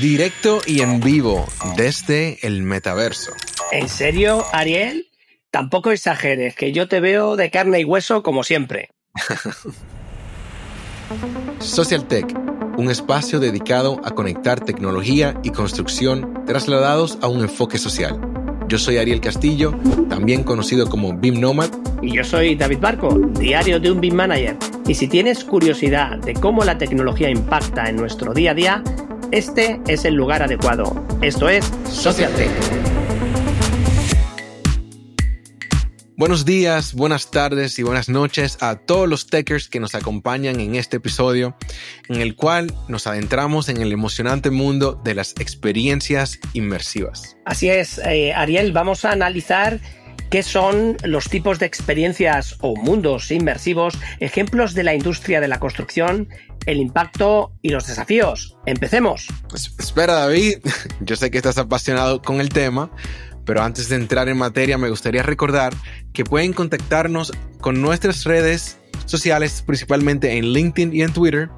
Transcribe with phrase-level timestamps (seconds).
[0.00, 3.32] Directo y en vivo desde el metaverso.
[3.72, 5.08] ¿En serio, Ariel?
[5.50, 8.90] Tampoco exageres, que yo te veo de carne y hueso como siempre.
[11.60, 12.26] Social Tech,
[12.76, 18.20] un espacio dedicado a conectar tecnología y construcción trasladados a un enfoque social.
[18.68, 19.72] Yo soy Ariel Castillo,
[20.10, 21.70] también conocido como BIM Nomad.
[22.02, 24.58] Y yo soy David Barco, diario de un BIM Manager.
[24.86, 28.82] Y si tienes curiosidad de cómo la tecnología impacta en nuestro día a día,
[29.32, 31.04] este es el lugar adecuado.
[31.22, 32.50] Esto es Social Tech.
[36.18, 40.74] Buenos días, buenas tardes y buenas noches a todos los techers que nos acompañan en
[40.74, 41.54] este episodio,
[42.08, 47.36] en el cual nos adentramos en el emocionante mundo de las experiencias inmersivas.
[47.44, 49.78] Así es, eh, Ariel, vamos a analizar
[50.30, 55.60] qué son los tipos de experiencias o mundos inmersivos, ejemplos de la industria de la
[55.60, 56.28] construcción,
[56.66, 58.56] el impacto y los desafíos.
[58.66, 59.28] Empecemos.
[59.48, 60.58] Pues, espera, David,
[61.00, 62.90] yo sé que estás apasionado con el tema
[63.46, 65.72] pero antes de entrar en materia, me gustaría recordar
[66.12, 71.48] que pueden contactarnos con nuestras redes sociales, principalmente en LinkedIn y en Twitter,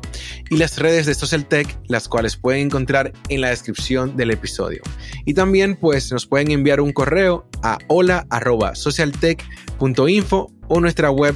[0.50, 4.82] y las redes de Social Tech, las cuales pueden encontrar en la descripción del episodio.
[5.24, 11.34] Y también pues nos pueden enviar un correo a hola@socialtech.info o nuestra web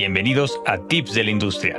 [0.00, 1.78] Bienvenidos a Tips de la Industria.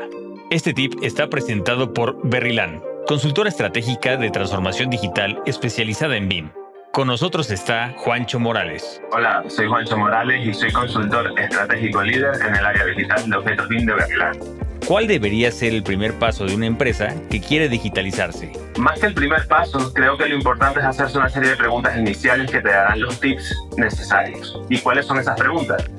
[0.51, 6.51] Este tip está presentado por Berryland, consultora estratégica de transformación digital especializada en BIM.
[6.93, 9.01] Con nosotros está Juancho Morales.
[9.11, 13.67] Hola, soy Juancho Morales y soy consultor estratégico líder en el área digital de objetos
[13.67, 14.37] BIM de Berryland.
[14.85, 18.51] ¿Cuál debería ser el primer paso de una empresa que quiere digitalizarse?
[18.77, 21.97] Más que el primer paso, creo que lo importante es hacerse una serie de preguntas
[21.97, 24.61] iniciales que te darán los tips necesarios.
[24.69, 25.89] ¿Y cuáles son esas preguntas?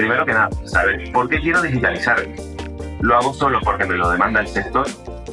[0.00, 2.34] Primero que nada, saber por qué quiero digitalizarme.
[3.02, 4.86] ¿Lo hago solo porque me lo demanda el sector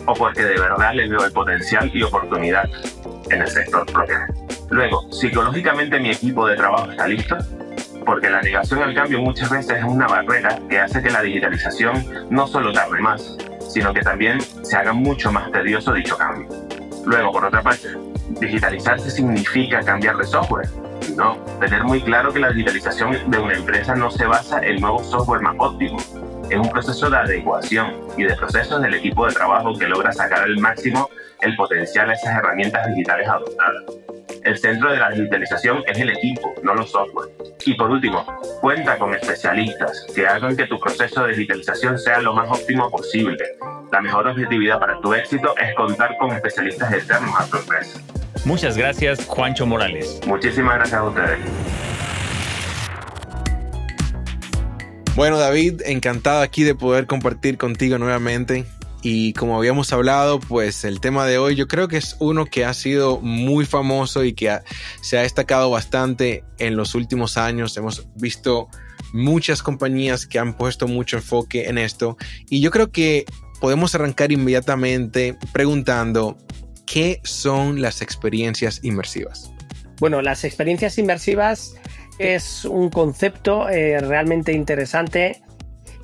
[0.06, 2.70] o porque de verdad le veo el potencial y oportunidad
[3.30, 4.18] en el sector propio?
[4.70, 7.38] Luego, psicológicamente mi equipo de trabajo está listo
[8.06, 12.06] porque la negación al cambio muchas veces es una barrera que hace que la digitalización
[12.30, 13.38] no solo tarde más,
[13.70, 16.50] sino que también se haga mucho más tedioso dicho cambio.
[17.06, 17.88] Luego, por otra parte,
[18.42, 20.68] digitalizarse significa cambiar de software.
[21.18, 25.04] No, tener muy claro que la digitalización de una empresa no se basa en nuevo
[25.04, 25.98] software más óptimo.
[26.48, 30.44] Es un proceso de adecuación y de procesos del equipo de trabajo que logra sacar
[30.44, 31.10] al máximo
[31.42, 34.07] el potencial de esas herramientas digitales adoptadas.
[34.44, 37.30] El centro de la digitalización es el equipo, no los software.
[37.66, 38.26] Y por último,
[38.62, 43.44] cuenta con especialistas que hagan que tu proceso de digitalización sea lo más óptimo posible.
[43.92, 48.02] La mejor objetividad para tu éxito es contar con especialistas externos a tu empresa.
[48.46, 50.22] Muchas gracias, Juancho Morales.
[50.26, 51.40] Muchísimas gracias a ustedes.
[55.16, 58.66] Bueno, David, encantado aquí de poder compartir contigo nuevamente
[59.10, 62.66] y como habíamos hablado, pues el tema de hoy yo creo que es uno que
[62.66, 64.60] ha sido muy famoso y que
[65.00, 67.78] se ha destacado bastante en los últimos años.
[67.78, 68.68] Hemos visto
[69.14, 72.18] muchas compañías que han puesto mucho enfoque en esto
[72.50, 73.24] y yo creo que
[73.62, 76.38] podemos arrancar inmediatamente preguntando
[76.86, 79.54] qué son las experiencias inmersivas.
[80.02, 81.76] Bueno, las experiencias inmersivas
[82.20, 85.42] es un concepto eh, realmente interesante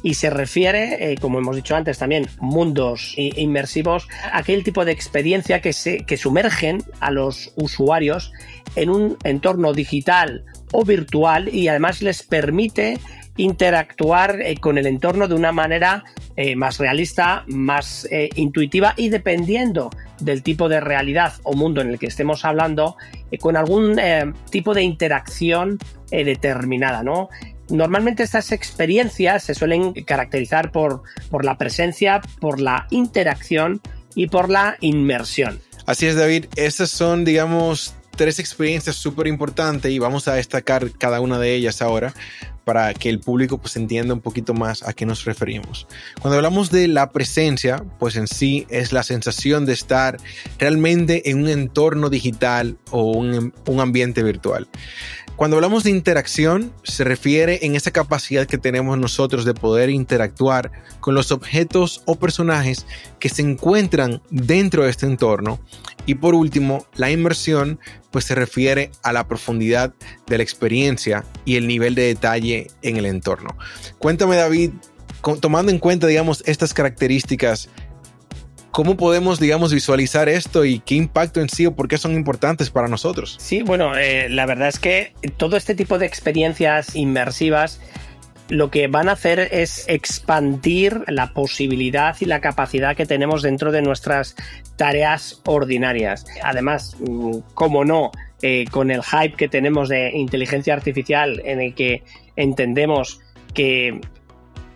[0.03, 5.61] y se refiere, eh, como hemos dicho antes también, mundos inmersivos, aquel tipo de experiencia
[5.61, 8.33] que, se, que sumergen a los usuarios
[8.75, 10.43] en un entorno digital
[10.73, 12.99] o virtual y además les permite
[13.37, 16.03] interactuar eh, con el entorno de una manera
[16.35, 21.99] eh, más realista, más intuitiva y dependiendo del tipo de realidad o mundo en el
[21.99, 22.97] que estemos hablando,
[23.39, 23.99] con algún
[24.51, 25.79] tipo de interacción
[26.11, 27.29] determinada, ¿no?
[27.69, 33.81] Normalmente estas experiencias se suelen caracterizar por, por la presencia, por la interacción
[34.15, 35.59] y por la inmersión.
[35.85, 36.45] Así es, David.
[36.55, 41.81] Estas son, digamos, tres experiencias súper importantes y vamos a destacar cada una de ellas
[41.81, 42.13] ahora
[42.63, 45.87] para que el público pues entienda un poquito más a qué nos referimos.
[46.21, 50.17] Cuando hablamos de la presencia, pues en sí es la sensación de estar
[50.59, 54.67] realmente en un entorno digital o un, un ambiente virtual.
[55.35, 60.71] Cuando hablamos de interacción, se refiere en esa capacidad que tenemos nosotros de poder interactuar
[60.99, 62.85] con los objetos o personajes
[63.19, 65.59] que se encuentran dentro de este entorno.
[66.05, 67.79] Y por último, la inmersión,
[68.11, 69.93] pues se refiere a la profundidad
[70.27, 73.57] de la experiencia y el nivel de detalle en el entorno.
[73.97, 74.69] Cuéntame, David,
[75.39, 77.69] tomando en cuenta, digamos, estas características,
[78.73, 82.71] ¿Cómo podemos, digamos, visualizar esto y qué impacto en sí o por qué son importantes
[82.71, 83.37] para nosotros?
[83.39, 87.79] Sí, bueno, eh, la verdad es que todo este tipo de experiencias inmersivas
[88.49, 93.71] lo que van a hacer es expandir la posibilidad y la capacidad que tenemos dentro
[93.71, 94.35] de nuestras
[94.75, 96.25] tareas ordinarias.
[96.43, 98.09] Además, mm, como no,
[98.41, 102.01] eh, con el hype que tenemos de inteligencia artificial en el que
[102.35, 103.19] entendemos
[103.53, 104.01] que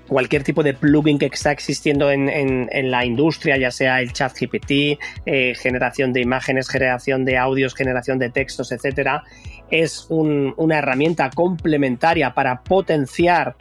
[0.07, 4.99] cualquier tipo de plugin que está existiendo en, la industria, ya sea el chat GPT,
[5.25, 9.23] eh, generación de imágenes, generación de audios, generación de textos, etcétera,
[9.69, 13.55] es una herramienta complementaria para potenciar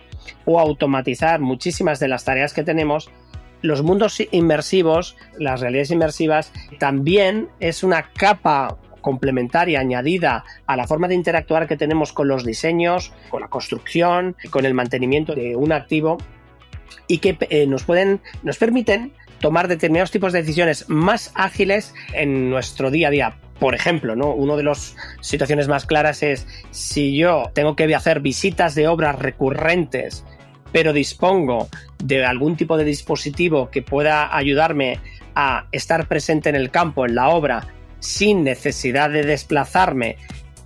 [0.44, 3.10] o automatizar muchísimas de las tareas que tenemos.
[3.62, 11.08] Los mundos inmersivos, las realidades inmersivas, también es una capa complementaria añadida a la forma
[11.08, 15.72] de interactuar que tenemos con los diseños, con la construcción, con el mantenimiento de un
[15.72, 16.18] activo
[17.06, 22.50] y que eh, nos pueden, nos permiten tomar determinados tipos de decisiones más ágiles en
[22.50, 23.36] nuestro día a día.
[23.58, 24.32] Por ejemplo, ¿no?
[24.32, 29.18] Una de las situaciones más claras es si yo tengo que hacer visitas de obras
[29.18, 30.24] recurrentes,
[30.72, 31.68] pero dispongo
[32.02, 35.00] de algún tipo de dispositivo que pueda ayudarme
[35.34, 37.66] a estar presente en el campo, en la obra,
[37.98, 40.16] sin necesidad de desplazarme,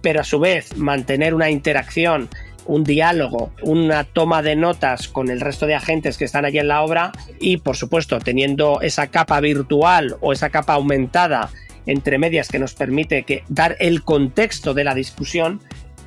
[0.01, 2.29] pero a su vez mantener una interacción
[2.71, 6.69] un diálogo, una toma de notas con el resto de agentes que están allí en
[6.69, 11.51] la obra y, por supuesto, teniendo esa capa virtual o esa capa aumentada
[11.87, 15.61] entre medias que nos permite dar el contexto de la discusión,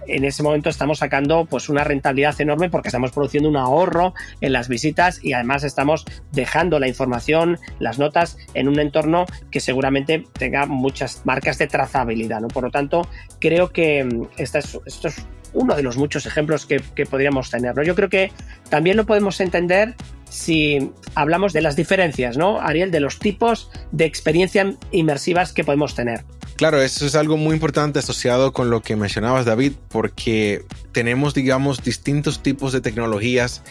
[0.08, 4.54] en ese momento estamos sacando pues una rentabilidad enorme porque estamos produciendo un ahorro en
[4.54, 10.26] las visitas y además estamos dejando la información, las notas en un entorno que seguramente
[10.34, 12.40] tenga muchas marcas de trazabilidad.
[12.40, 12.48] ¿no?
[12.48, 13.08] Por lo tanto,
[13.40, 17.74] creo que mm, esto es uno de los muchos ejemplos que, podríamos tener.
[17.84, 18.32] Yo creo que
[18.70, 19.96] también lo podemos entender
[20.30, 22.92] si hablamos de las diferencias, ¿no, Ariel?
[22.92, 26.26] De los tipos de experiencias inmersivas que podemos tener.
[26.56, 31.84] Claro, eso es algo muy importante asociado con lo que mencionabas, David, porque tenemos, digamos,
[31.84, 33.64] distintos tipos de tecnologías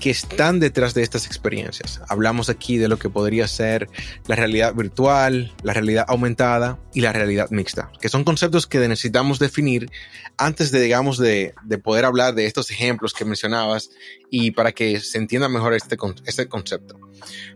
[0.00, 2.00] que están detrás de estas experiencias.
[2.08, 3.88] Hablamos aquí de lo que podría ser
[4.26, 9.38] la realidad virtual, la realidad aumentada y la realidad mixta, que son conceptos que necesitamos
[9.38, 9.90] definir
[10.38, 11.54] antes de, digamos, de,
[11.84, 13.90] poder hablar de estos ejemplos que mencionabas
[14.30, 16.98] y para que se entienda mejor este, este concepto.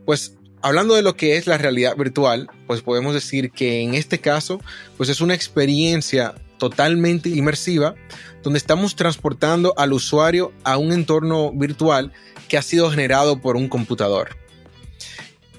[0.04, 4.20] Pues hablando de lo que es la realidad virtual, pues podemos decir que en este
[4.20, 4.60] caso,
[4.96, 7.94] pues es una experiencia totalmente inmersiva
[8.42, 12.12] donde estamos transportando al usuario a un entorno virtual
[12.48, 14.36] que ha sido generado por un computador.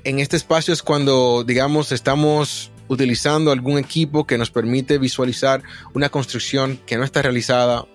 [0.04, 6.10] En este espacio es cuando, digamos, estamos utilizando algún equipo que nos permite visualizar una
[6.10, 7.86] construcción que no está realizada,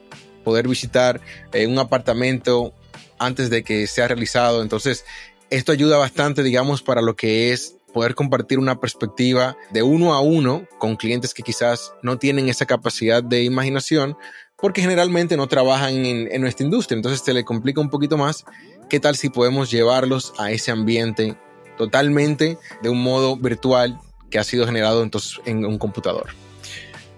[0.44, 1.20] poder visitar
[1.52, 2.74] eh, un apartamento
[3.18, 4.62] antes de que sea realizado.
[4.62, 5.04] Entonces,
[5.50, 10.20] esto ayuda bastante, digamos, para lo que es poder compartir una perspectiva de uno a
[10.20, 14.16] uno con clientes que quizás no tienen esa capacidad de imaginación
[14.56, 16.96] porque generalmente no trabajan en, en nuestra industria.
[16.96, 18.44] Entonces se le complica un poquito más
[18.90, 21.36] ¿Qué tal si podemos llevarlos a ese ambiente
[21.78, 24.00] totalmente de un modo virtual
[24.30, 26.30] que ha sido generado entonces en un computador?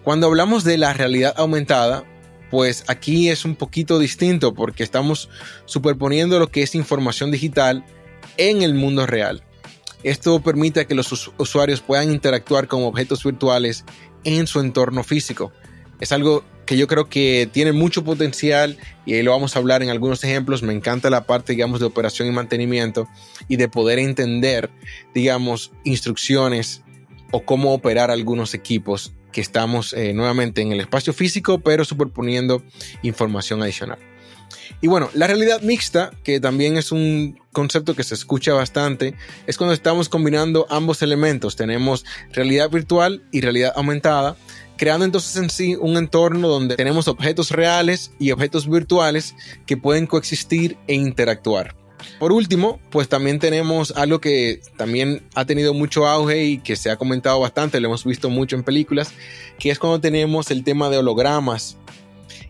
[0.05, 2.05] Cuando hablamos de la realidad aumentada,
[2.51, 5.31] pues aquí es un poquito distinto porque estamos
[5.65, 7.87] superponiendo lo que es información digital
[8.37, 9.43] en el mundo real.
[10.03, 13.87] Esto permite que los usuarios puedan interactuar con objetos virtuales
[14.25, 15.53] en su entorno físico.
[16.01, 19.83] Es algo que yo creo que tiene mucho potencial y ahí lo vamos a hablar
[19.83, 20.63] en algunos ejemplos.
[20.63, 23.09] Me encanta la parte, digamos, de operación y mantenimiento
[23.49, 24.71] y de poder entender,
[25.15, 26.83] digamos, instrucciones
[27.31, 32.63] o cómo operar algunos equipos que estamos eh, nuevamente en el espacio físico, pero superponiendo
[33.03, 33.99] información adicional.
[34.81, 39.15] Y bueno, la realidad mixta, que también es un concepto que se escucha bastante,
[39.47, 41.57] es cuando estamos combinando ambos elementos.
[41.57, 44.37] Tenemos realidad virtual y realidad aumentada
[44.83, 50.09] creando entonces en sí un entorno donde tenemos objetos reales y objetos virtuales que pueden
[50.09, 51.77] coexistir e interactuar.
[52.19, 56.91] Por último, pues también tenemos algo que también ha tenido mucho auge y que se
[56.91, 59.13] ha comentado bastante, lo hemos visto mucho en películas,
[59.57, 61.77] que es cuando tenemos el tema de hologramas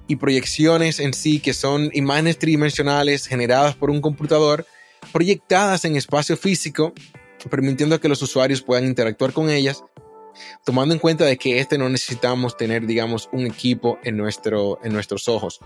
[0.08, 4.64] y proyecciones en sí, que son imágenes tridimensionales generadas por un computador,
[5.12, 6.94] proyectadas en espacio físico,
[7.50, 9.84] permitiendo que los usuarios puedan interactuar con ellas
[10.64, 14.92] tomando en cuenta de que este no necesitamos tener, digamos, un equipo en, nuestro, en
[14.92, 15.60] nuestros ojos.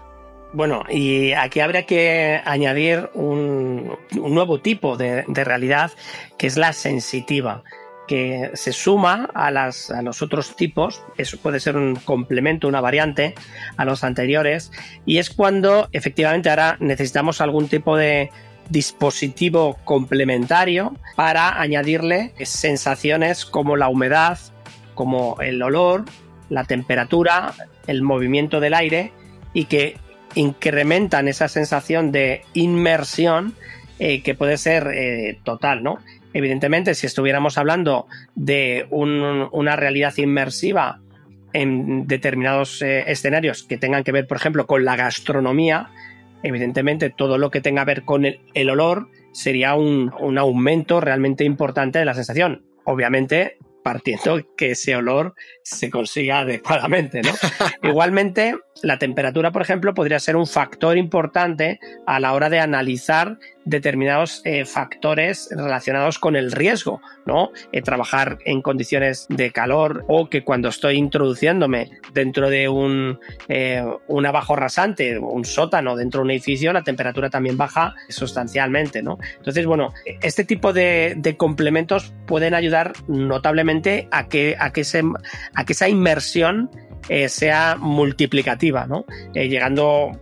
[0.52, 5.90] Bueno, y aquí habría que añadir un, nuevo tipo de, realidad
[6.38, 7.62] que es la sensitiva
[8.06, 12.80] que se suma a, las, a los otros tipos, eso puede ser un complemento, una
[12.80, 13.34] variante
[13.76, 14.70] a los anteriores,
[15.04, 18.30] y es cuando efectivamente ahora necesitamos algún tipo de
[18.70, 24.38] dispositivo complementario para añadirle sensaciones como la humedad,
[24.96, 26.04] como el olor,
[26.48, 27.54] la temperatura,
[27.86, 29.12] el movimiento del aire
[29.54, 29.96] y que
[30.34, 33.54] incrementan esa sensación de inmersión
[33.98, 35.98] eh, que puede ser eh, total, ¿no?
[36.34, 41.00] Evidentemente, si estuviéramos hablando de una realidad inmersiva
[41.54, 45.88] en determinados eh, escenarios que tengan que ver, por ejemplo, con la gastronomía,
[46.42, 51.44] evidentemente todo lo que tenga que ver con el, olor sería un, un, aumento realmente
[51.44, 52.66] importante de la sensación.
[52.84, 53.56] Obviamente,
[53.86, 57.30] partiendo que ese olor se consiga adecuadamente, ¿no?
[57.88, 63.38] Igualmente, la temperatura, por ejemplo, podría ser un factor importante a la hora de analizar
[63.66, 67.50] determinados eh, factores relacionados con el riesgo, ¿no?
[67.72, 73.18] Eh, trabajar en condiciones de calor o que cuando estoy introduciéndome dentro de un
[73.48, 79.02] eh, un abajo rasante, un sótano dentro de un edificio, la temperatura también baja sustancialmente,
[79.02, 79.18] ¿no?
[79.36, 79.92] Entonces, bueno,
[80.22, 84.82] este tipo de, de complementos pueden ayudar notablemente a que, a que,
[85.54, 86.70] a que esa inmersión
[87.28, 88.65] sea multiplicativa,
[89.34, 90.12] Eh, llegando,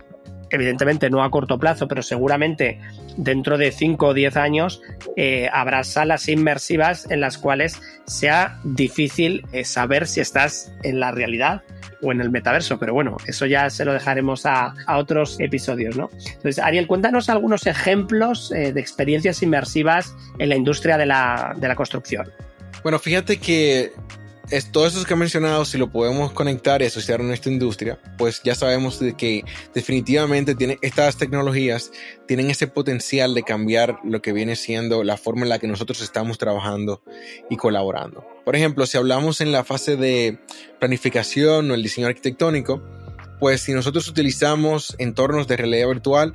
[0.49, 2.79] evidentemente, no a corto plazo, pero seguramente
[3.17, 4.81] dentro de 5 o 10 años
[5.15, 11.63] eh, habrá salas inmersivas en las cuales sea difícil saber si estás en la realidad
[12.01, 16.09] o en el metaverso, pero bueno, eso ya se lo dejaremos a, otros episodios, ¿no?
[16.13, 21.75] Entonces, Ariel, cuéntanos algunos ejemplos de experiencias inmersivas en la industria de la, de la
[21.75, 22.29] construcción.
[22.83, 23.93] Bueno, fíjate que
[24.51, 27.99] es, todo eso que he mencionado, si lo podemos conectar y asociar a nuestra industria,
[28.17, 31.91] pues ya sabemos de que definitivamente tiene, estas tecnologías
[32.27, 36.01] tienen ese potencial de cambiar lo que viene siendo la forma en la que nosotros
[36.01, 37.01] estamos trabajando
[37.49, 38.25] y colaborando.
[38.43, 40.39] Por ejemplo, si hablamos en la fase de
[40.79, 42.83] planificación o el diseño arquitectónico,
[43.39, 46.33] pues si nosotros utilizamos entornos de realidad virtual,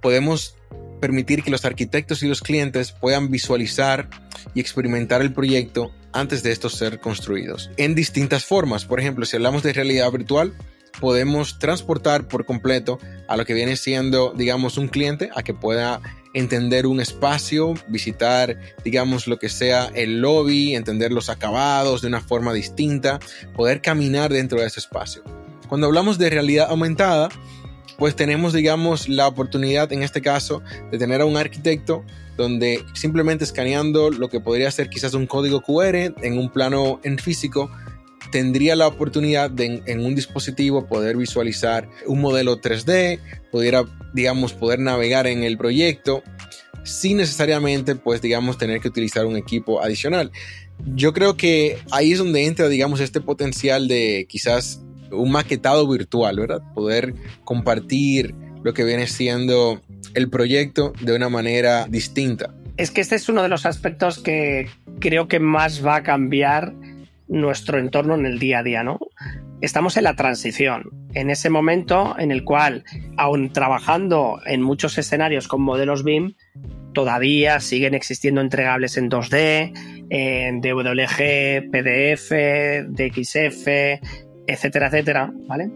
[0.00, 0.56] podemos
[1.00, 4.08] permitir que los arquitectos y los clientes puedan visualizar
[4.54, 7.70] y experimentar el proyecto antes de estos ser construidos.
[7.76, 10.52] En distintas formas, por ejemplo, si hablamos de realidad virtual,
[11.00, 12.98] podemos transportar por completo
[13.28, 16.00] a lo que viene siendo, digamos, un cliente a que pueda
[16.34, 22.20] entender un espacio, visitar, digamos, lo que sea el lobby, entender los acabados de una
[22.20, 23.18] forma distinta,
[23.54, 25.24] poder caminar dentro de ese espacio.
[25.68, 27.28] Cuando hablamos de realidad aumentada,
[28.00, 32.02] pues tenemos, digamos, la oportunidad en este caso de tener a un arquitecto
[32.38, 37.18] donde simplemente escaneando lo que podría ser quizás un código QR en un plano en
[37.18, 37.70] físico,
[38.32, 43.20] tendría la oportunidad de en, un dispositivo poder visualizar un modelo 3D,
[43.52, 46.22] pudiera, digamos, poder navegar en el proyecto
[46.82, 50.32] sin necesariamente, pues, digamos, tener que utilizar un equipo adicional.
[50.94, 54.80] Yo creo que ahí es donde entra, digamos, este potencial de quizás
[55.12, 56.62] un maquetado virtual, ¿verdad?
[56.74, 57.14] Poder
[57.44, 59.80] compartir lo que viene siendo
[60.14, 62.54] el proyecto de una manera distinta.
[62.76, 64.68] Es que este es uno de los aspectos que
[65.00, 66.74] creo que más va a cambiar
[67.28, 68.98] nuestro entorno en el día a día, ¿no?
[69.60, 72.84] Estamos en la transición, en ese momento en el cual,
[73.18, 76.34] aún trabajando en muchos escenarios con modelos BIM,
[76.94, 79.72] todavía siguen existiendo entregables en 2D,
[80.08, 82.32] en DWG, PDF,
[82.88, 83.68] DXF,
[84.52, 85.70] etcétera, etcétera, ¿vale?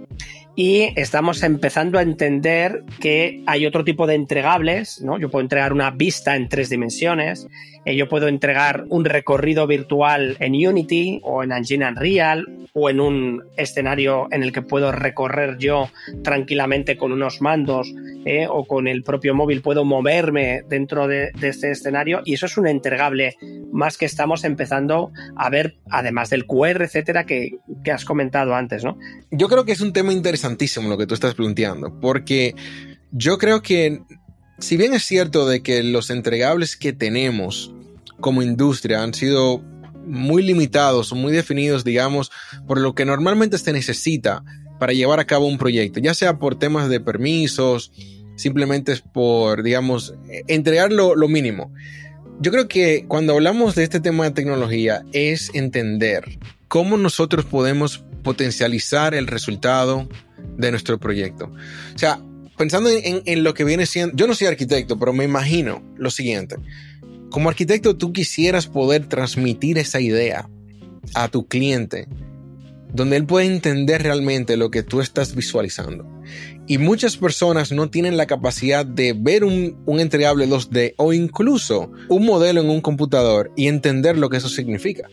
[0.56, 5.18] Y estamos empezando a entender que hay otro tipo de entregables, ¿no?
[5.18, 7.48] Yo puedo entregar una vista en tres dimensiones,
[7.84, 13.00] eh, yo puedo entregar un recorrido virtual en Unity o en Engine Unreal o en
[13.00, 15.90] un escenario en el que puedo recorrer yo
[16.22, 17.94] tranquilamente con unos mandos
[18.24, 22.56] eh, o con el propio móvil puedo moverme dentro de, este escenario y eso es
[22.56, 23.36] un entregable
[23.70, 28.82] más que estamos empezando a ver además del QR etcétera que, que has comentado antes
[28.82, 28.98] ¿no?
[29.30, 30.12] yo creo que es un tema
[30.44, 32.54] interesantísimo lo que tú estás planteando porque
[33.12, 34.02] yo creo que
[34.58, 37.72] si bien es cierto de que los entregables que tenemos
[38.20, 39.62] como industria han sido
[40.06, 42.30] muy limitados muy definidos, digamos,
[42.66, 44.44] por lo que normalmente se necesita
[44.78, 47.90] para llevar a cabo un proyecto, ya sea por temas de permisos,
[48.36, 50.14] simplemente por, digamos,
[50.46, 51.72] entregar lo, lo mínimo.
[52.40, 58.04] Yo creo que cuando hablamos de este tema de tecnología es entender cómo nosotros podemos
[58.24, 60.08] potencializar el resultado
[60.56, 61.52] de nuestro proyecto.
[61.94, 62.20] O sea,
[62.56, 66.56] pensando en, lo que viene siendo, yo no soy arquitecto, pero me imagino lo siguiente.
[67.30, 70.48] Como arquitecto, tú quisieras poder transmitir esa idea
[71.14, 72.08] a tu cliente,
[72.92, 76.08] donde él puede entender realmente lo que tú estás visualizando.
[76.66, 81.92] Y muchas personas no tienen la capacidad de ver un, un, entregable 2D o incluso
[82.08, 85.08] un modelo en un computador y entender lo que eso significa.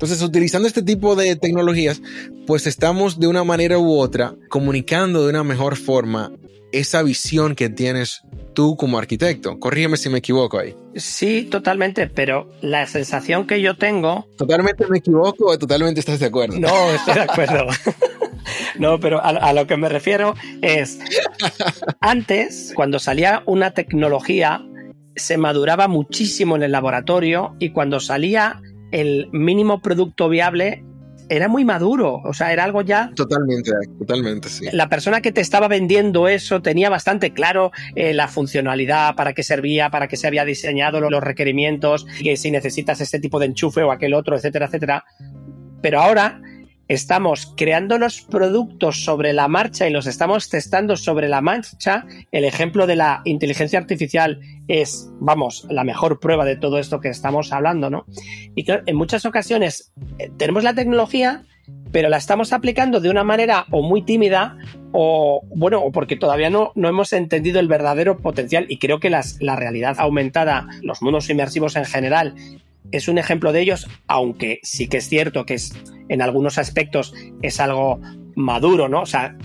[0.00, 2.00] Entonces, utilizando este tipo de tecnologías,
[2.46, 6.32] pues estamos de una manera u otra comunicando de una mejor forma
[6.72, 8.22] esa visión que tienes
[8.54, 9.60] tú como arquitecto.
[9.60, 10.74] Corrígeme si me equivoco ahí.
[10.96, 14.26] Sí, totalmente, pero la sensación que yo tengo...
[14.38, 16.58] ¿Totalmente me equivoco o totalmente estás de acuerdo?
[16.58, 17.66] No, estoy de acuerdo.
[18.78, 20.98] no, pero a, a, lo que me refiero es,
[22.00, 24.62] antes, cuando salía una tecnología,
[25.14, 30.84] se maduraba muchísimo en el laboratorio y cuando salía el mínimo producto viable
[31.30, 33.12] era muy maduro, o sea, era algo ya...
[33.14, 33.70] Totalmente,
[34.00, 34.66] totalmente, sí.
[34.72, 39.44] La persona que te estaba vendiendo eso tenía bastante claro eh, la funcionalidad, para qué
[39.44, 43.84] servía, para qué se había diseñado los requerimientos, que si necesitas este tipo de enchufe
[43.84, 45.04] o aquel otro, etcétera, etcétera.
[45.80, 46.40] Pero ahora
[46.90, 52.04] estamos creando los productos sobre la marcha y los estamos testando sobre la marcha.
[52.32, 57.08] El ejemplo de la inteligencia artificial es, vamos, la mejor prueba de todo esto que
[57.08, 58.06] estamos hablando, ¿no?
[58.56, 61.44] Y claro, en muchas ocasiones eh, tenemos la tecnología,
[61.92, 64.58] pero la estamos aplicando de una manera o muy tímida
[64.90, 69.10] o, bueno, o porque todavía no, no hemos entendido el verdadero potencial y creo que
[69.10, 72.34] las, la realidad aumentada, los mundos inmersivos en general,
[72.92, 75.72] es un ejemplo de ellos, aunque sí que es cierto que es
[76.08, 78.00] en algunos aspectos es algo
[78.34, 79.02] maduro, ¿no?
[79.02, 79.36] O sea,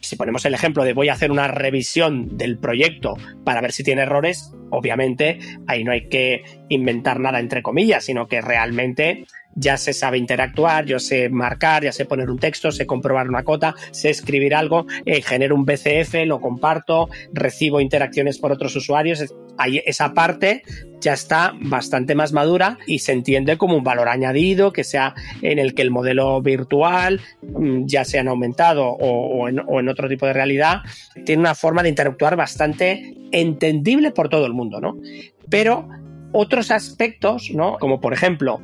[0.00, 3.14] si ponemos el ejemplo de voy a hacer una revisión del proyecto
[3.44, 8.28] para ver si tiene errores, obviamente ahí no hay que inventar nada entre comillas, sino
[8.28, 9.26] que realmente
[9.56, 13.42] ya se sabe interactuar, yo sé marcar, ya sé poner un texto, sé comprobar una
[13.42, 19.34] cota, sé escribir algo, eh, genero un BCF, lo comparto, recibo interacciones por otros usuarios.
[19.86, 20.62] Esa parte
[21.00, 25.58] ya está bastante más madura y se entiende como un valor añadido que sea en
[25.58, 30.08] el que el modelo virtual, mm, ya sea en aumentado o, en, o en otro
[30.08, 30.80] tipo de realidad,
[31.24, 34.96] tiene una forma de interactuar bastante entendible por todo el mundo, ¿no?
[35.48, 35.88] Pero
[36.32, 37.78] otros aspectos, ¿no?
[37.78, 38.60] Como por ejemplo,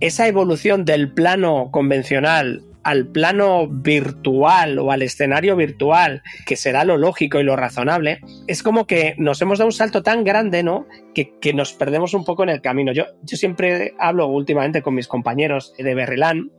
[0.00, 6.96] esa evolución del plano convencional al plano virtual o al escenario virtual, que será lo
[6.96, 10.86] lógico y lo razonable, es como que nos hemos dado un salto tan grande, ¿no?
[11.14, 12.92] Que, nos perdemos un poco en el camino.
[12.92, 16.50] Yo, yo siempre hablo últimamente con mis compañeros de Berrilán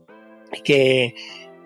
[0.63, 1.15] que,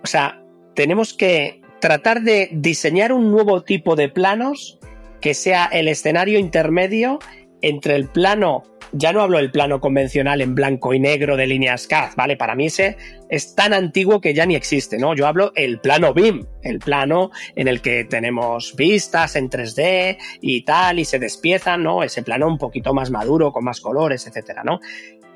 [0.04, 0.42] o sea,
[0.74, 4.80] tenemos que tratar de diseñar un nuevo tipo de planos
[5.22, 7.20] que sea el escenario intermedio
[7.62, 11.88] entre el plano ya no hablo del plano convencional en blanco y negro de líneas
[11.88, 12.38] CAD, ¿vale?
[12.38, 12.97] Para mí ese
[13.30, 15.15] es tan antiguo que ya ni existe, ¿no?
[15.15, 20.63] Yo hablo el plano BIM, el plano en el que tenemos vistas en 3D y
[20.63, 22.04] tal, y se despiezan, ¿no?
[22.04, 24.80] Ese plano un poquito más maduro, con más colores, etcétera, ¿no?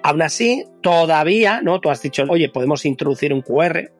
[0.04, 1.80] Aún así, todavía, ¿no?
[1.80, 3.92] Tú has dicho, oye, podemos introducir un QR,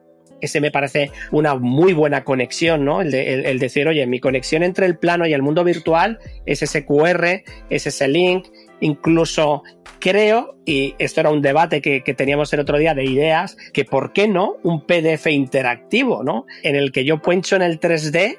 [0.42, 3.00] ese me parece una muy buena conexión, ¿no?
[3.00, 6.62] El, de, el, decir, oye, mi conexión entre el plano y el mundo virtual es
[6.62, 8.46] ese QR, es ese link,
[8.82, 9.62] incluso
[10.00, 14.12] creo, y esto era un debate que, teníamos el otro día de ideas, que por
[14.12, 16.44] qué no un PDF interactivo, ¿no?
[16.62, 18.38] En el que yo puencho en el 3D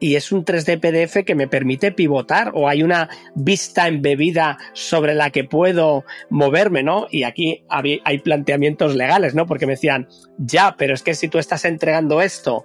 [0.00, 5.14] y es un 3D PDF que me permite pivotar o hay una vista embebida sobre
[5.14, 7.06] la que puedo moverme, ¿no?
[7.10, 9.46] Y aquí hay planteamientos legales, ¿no?
[9.46, 12.64] Porque me decían, ya, pero es que si tú estás entregando esto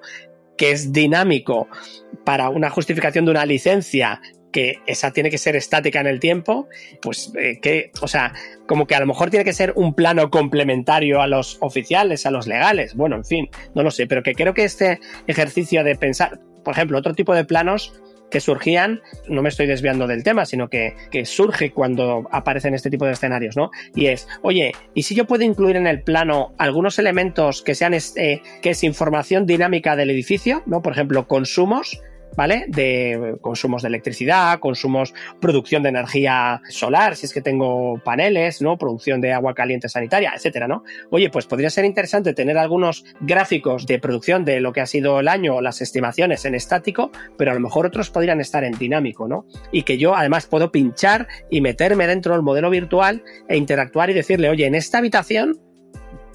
[0.58, 1.68] que es dinámico
[2.26, 4.20] para una justificación de una licencia
[4.52, 6.68] que esa tiene que ser estática en el tiempo,
[7.02, 8.34] pues eh, que, o sea,
[8.68, 12.32] como que a lo mejor tiene que ser un plano complementario a los oficiales, a
[12.32, 15.96] los legales, bueno, en fin, no lo sé, pero que creo que este ejercicio de
[15.96, 17.94] pensar, por ejemplo, otro tipo de planos
[18.30, 22.90] que surgían, no me estoy desviando del tema, sino que, que, surge cuando aparecen este
[22.90, 23.72] tipo de escenarios, ¿no?
[23.96, 27.94] Y es, oye, ¿y si yo puedo incluir en el plano algunos elementos que sean,
[27.94, 30.82] este, que es información dinámica del edificio, ¿no?
[30.82, 32.02] Por ejemplo, consumos,
[32.36, 32.66] ¿vale?
[32.68, 38.78] De consumos de electricidad, consumos, producción de energía solar, si es que tengo paneles, ¿no?
[38.78, 40.84] Producción de agua caliente sanitaria, etcétera, ¿no?
[41.12, 45.20] Oye, pues podría ser interesante tener algunos gráficos de producción de lo que ha sido
[45.20, 48.78] el año o las estimaciones en estático, pero a lo mejor otros podrían estar en
[48.78, 49.46] dinámico, ¿no?
[49.72, 54.14] Y que yo además puedo pinchar y meterme dentro del modelo virtual e interactuar y
[54.14, 55.69] decirle, oye, en esta habitación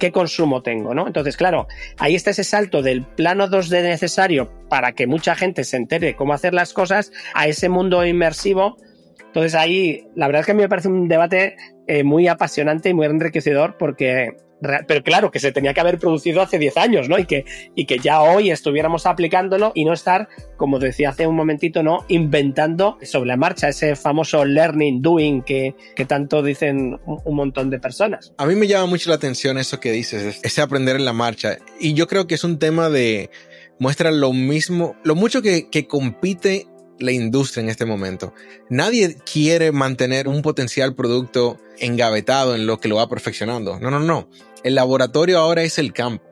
[0.05, 1.07] qué consumo tengo, ¿no?
[1.07, 1.67] Entonces, claro,
[1.99, 6.35] ahí está ese salto del plano 2D necesario para que mucha gente se entere cómo
[6.35, 8.77] hacer las cosas a ese mundo inmersivo.
[9.19, 12.91] Entonces ahí, la verdad es que a mí me parece un debate eh, muy apasionante
[12.91, 17.09] y muy enriquecedor porque pero claro, que se tenía que haber producido hace 10 años,
[17.09, 17.19] ¿no?
[17.19, 21.37] Y que, y que ya hoy estuviéramos aplicándolo y no estar, como decía hace un
[21.37, 22.05] momentito, ¿no?
[22.09, 27.79] Inventando sobre la marcha ese famoso learning, doing que, que tanto dicen un, montón de
[27.79, 28.33] personas.
[28.39, 31.59] A mí me llama mucho la atención eso que dices, ese aprender en la marcha.
[31.81, 33.31] Y yo creo que es un tema de,
[33.79, 36.67] muestra lo mismo, lo mucho que, que compite
[36.99, 38.33] la industria en este momento.
[38.69, 43.79] Nadie quiere mantener un potencial producto engavetado en lo que lo va perfeccionando.
[43.81, 44.29] No, no, no.
[44.63, 46.25] El laboratorio ahora es el campo.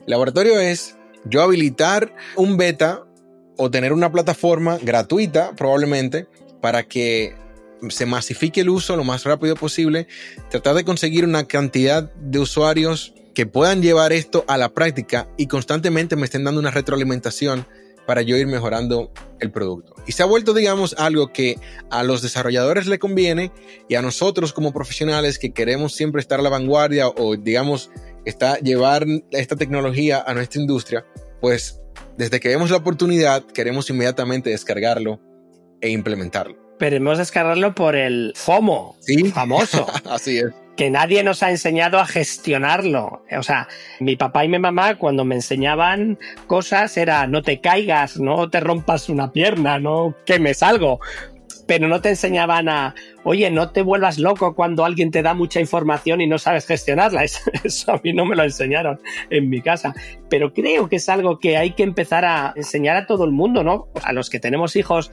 [0.00, 3.04] El laboratorio es yo habilitar un beta
[3.56, 6.26] o tener una plataforma gratuita, probablemente,
[6.60, 7.34] para que
[7.88, 10.06] se masifique el uso lo más rápido posible,
[10.50, 15.46] tratar de conseguir una cantidad de usuarios que puedan llevar esto a la práctica y
[15.46, 17.66] constantemente me estén dando una retroalimentación
[18.06, 19.94] para yo ir mejorando el producto.
[20.06, 21.58] Y se ha vuelto, digamos, algo que
[21.90, 23.52] a los desarrolladores le conviene
[23.88, 27.90] y a nosotros como profesionales que queremos siempre estar a la vanguardia o, digamos,
[28.24, 31.04] está, llevar esta tecnología a nuestra industria,
[31.40, 31.80] pues
[32.16, 35.20] desde que vemos la oportunidad queremos inmediatamente descargarlo
[35.80, 36.56] e implementarlo.
[36.78, 39.30] Pero hemos descargarlo por el FOMO, ¿Sí?
[39.30, 39.86] famoso.
[40.10, 43.24] Así es que nadie nos ha enseñado a gestionarlo.
[43.36, 43.68] O sea,
[44.00, 48.60] mi papá y mi mamá cuando me enseñaban cosas era no te caigas, no te
[48.60, 51.00] rompas una pierna, no quemes algo.
[51.66, 55.60] Pero no te enseñaban a, oye, no te vuelvas loco cuando alguien te da mucha
[55.60, 57.24] información y no sabes gestionarla.
[57.64, 59.94] Eso a mí no me lo enseñaron en mi casa.
[60.28, 63.62] Pero creo que es algo que hay que empezar a enseñar a todo el mundo,
[63.62, 63.88] ¿no?
[64.02, 65.12] A los que tenemos hijos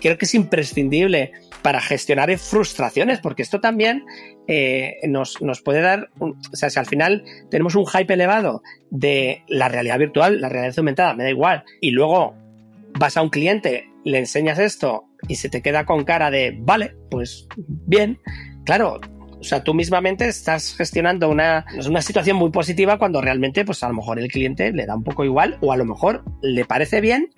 [0.00, 4.04] creo que es imprescindible para gestionar frustraciones, porque esto también
[4.46, 9.42] eh, nos, nos, puede dar, o sea, si al final tenemos un hype elevado de
[9.48, 12.34] la realidad virtual, la realidad aumentada, me da igual, y luego
[12.98, 16.94] vas a un cliente, le enseñas esto y se te queda con cara de, vale,
[17.10, 18.18] pues bien,
[18.64, 19.00] claro,
[19.40, 23.88] o sea, tú mismamente estás gestionando una, una situación muy positiva cuando realmente, pues a
[23.88, 27.00] lo mejor el cliente le da un poco igual o a lo mejor le parece
[27.00, 27.30] bien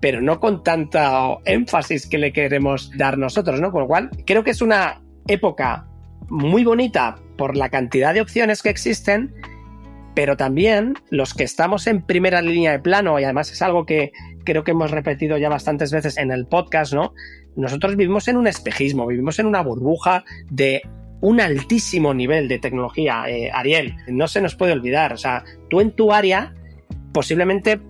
[0.00, 3.72] pero no con tanta énfasis que le queremos dar nosotros, ¿no?
[3.72, 5.86] Con lo cual, creo que es una época
[6.28, 9.34] muy bonita por la cantidad de opciones que existen,
[10.14, 14.12] pero también los que estamos en primera línea de plano, y además es algo que
[14.44, 17.12] creo que hemos repetido ya bastantes veces en el podcast, ¿no?
[17.54, 20.82] Nosotros vivimos en un espejismo, vivimos en una burbuja de
[21.20, 25.80] un altísimo nivel de tecnología, eh, Ariel, no se nos puede olvidar, o sea, tú
[25.80, 26.54] en tu área
[27.12, 27.80] posiblemente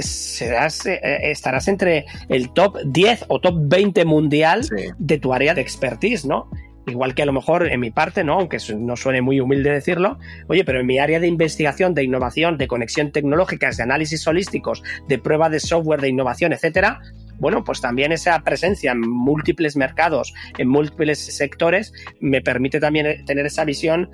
[0.00, 5.60] serás, eh, estarás entre el top 10 o top 20 mundial de tu área de
[5.60, 6.50] expertise, ¿no?
[6.86, 8.34] Igual que a lo mejor en mi parte, ¿no?
[8.34, 12.56] Aunque no suene muy humilde decirlo, oye, pero en mi área de investigación, de innovación,
[12.56, 17.00] de conexión tecnológica, de análisis holísticos, de prueba de software, de innovación, etcétera,
[17.38, 23.46] bueno, pues también esa presencia en múltiples mercados, en múltiples sectores, me permite también tener
[23.46, 24.10] esa visión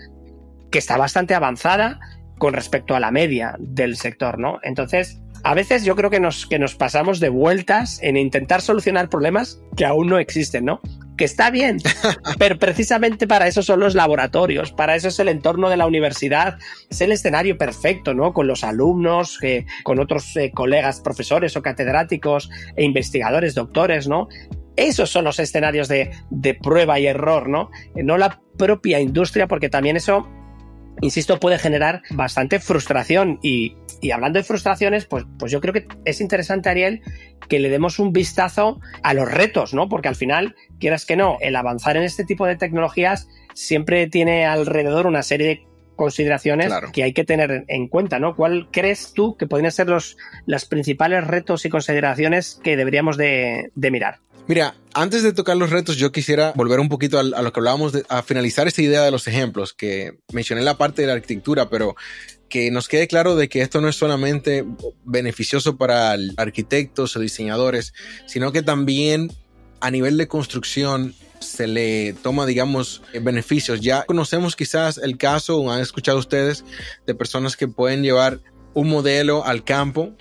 [0.71, 2.01] que está bastante avanzada
[2.39, 4.59] con respecto a la media del sector, ¿no?
[4.63, 9.11] Entonces, a veces yo creo que nos, que nos pasamos de vueltas en intentar solucionar
[9.11, 10.81] problemas que aún no existen, ¿no?
[11.19, 11.79] Que está bien,
[12.39, 16.59] pero precisamente para eso son los laboratorios, para eso es el entorno de la universidad,
[16.89, 18.33] es el escenario perfecto, ¿no?
[18.33, 19.39] Con los alumnos,
[19.83, 24.29] con otros eh, colegas, profesores o catedráticos e investigadores, doctores, ¿no?
[24.77, 27.71] Esos son los escenarios de, de prueba y error, ¿no?
[27.95, 30.27] No la propia industria, porque también eso
[31.01, 33.39] insisto, puede generar bastante frustración.
[33.43, 33.77] Y,
[34.11, 37.03] hablando de frustraciones, pues, pues yo creo que es interesante, Ariel,
[37.49, 39.89] que le demos un vistazo a los retos, ¿no?
[39.89, 44.47] Porque al final, quieras que no, el avanzar en este tipo de tecnologías siempre tiene
[44.47, 48.35] alrededor una serie de consideraciones que hay que tener en cuenta, ¿no?
[48.35, 53.71] ¿Cuál crees tú que podrían ser los, los principales retos y consideraciones que deberíamos de
[53.77, 54.21] mirar?
[54.47, 57.93] Mira, antes de tocar los retos, yo quisiera volver un poquito a, lo que hablábamos,
[57.93, 61.71] de, a finalizar esta idea de los ejemplos, que mencioné la parte de la arquitectura,
[61.71, 61.97] pero
[62.49, 64.65] que nos quede claro de que esto no es solamente
[65.05, 67.95] beneficioso para arquitectos o diseñadores,
[68.27, 69.33] sino que también
[69.81, 73.81] a nivel de construcción se le toma, digamos, beneficios.
[73.81, 76.65] Ya conocemos quizás el caso, o han escuchado ustedes,
[77.07, 78.41] de personas que pueden llevar
[78.73, 80.15] un modelo al campo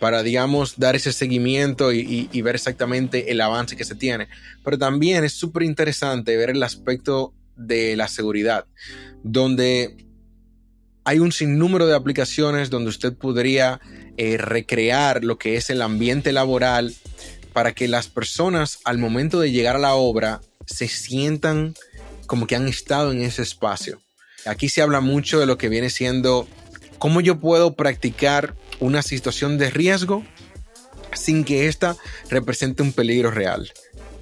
[0.00, 4.28] para, digamos, dar ese seguimiento y, ver exactamente el avance que se tiene.
[4.64, 8.64] Pero también es súper interesante ver el aspecto de la seguridad,
[9.22, 9.96] donde
[11.10, 13.80] hay un sinnúmero de aplicaciones donde usted podría
[14.16, 16.94] eh, recrear lo que es el ambiente laboral
[17.52, 21.74] para que las personas al momento de llegar a la obra se sientan
[22.28, 24.00] como que han estado en ese espacio.
[24.46, 26.46] Aquí se habla mucho de lo que viene siendo
[27.00, 30.22] cómo yo puedo practicar una situación de riesgo
[31.12, 31.96] sin que ésta
[32.28, 33.72] represente un peligro real.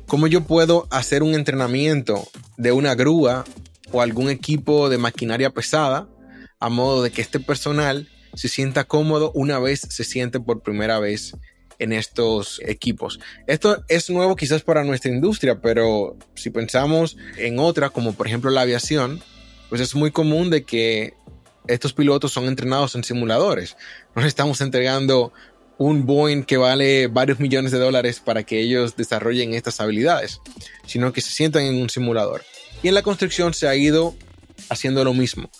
[0.07, 3.45] ¿Cómo yo puedo hacer un entrenamiento de una grúa
[3.93, 6.09] o algún equipo de maquinaria pesada
[6.61, 10.99] a modo de que este personal se sienta cómodo una vez se siente por primera
[10.99, 11.35] vez
[11.79, 13.21] en estos equipos.
[13.47, 18.51] Esto es nuevo quizás para nuestra industria, pero si pensamos en otra, como por ejemplo
[18.51, 19.23] la aviación,
[19.69, 21.15] pues es muy común de que
[21.67, 23.77] estos pilotos son entrenados en simuladores.
[24.15, 25.33] No estamos entregando
[25.77, 30.41] un Boeing que vale varios millones de dólares para que ellos desarrollen estas habilidades,
[30.87, 32.43] sino que se sientan en un simulador.
[32.83, 34.17] Y en la construcción se ha ido
[34.69, 35.51] haciendo lo mismo,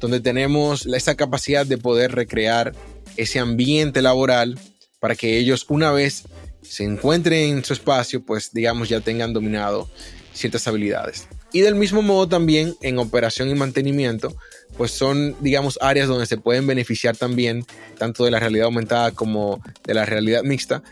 [0.00, 2.72] donde tenemos esa capacidad de poder recrear
[3.16, 4.58] ese ambiente laboral
[5.00, 6.24] para que ellos una vez
[6.62, 9.88] se encuentren en su espacio, pues digamos ya tengan dominado
[10.32, 11.28] ciertas habilidades.
[11.52, 14.36] Y del mismo modo también en operación y mantenimiento,
[14.76, 17.64] pues son, digamos, áreas donde se pueden beneficiar también
[17.98, 20.82] tanto de la realidad aumentada como de la realidad mixta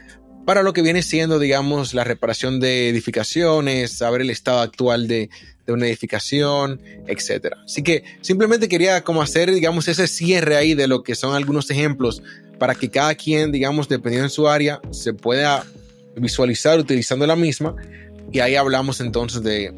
[0.46, 5.30] para lo que viene siendo, digamos, la reparación de edificaciones, saber el estado actual de,
[5.66, 7.58] de una edificación, etcétera.
[7.64, 11.70] Así que simplemente quería como hacer, digamos, ese cierre ahí de lo que son algunos
[11.70, 12.22] ejemplos
[12.58, 15.64] para que cada quien, digamos, dependiendo de su área, se pueda
[16.16, 17.74] visualizar utilizando la misma.
[18.32, 19.72] Y ahí hablamos entonces de,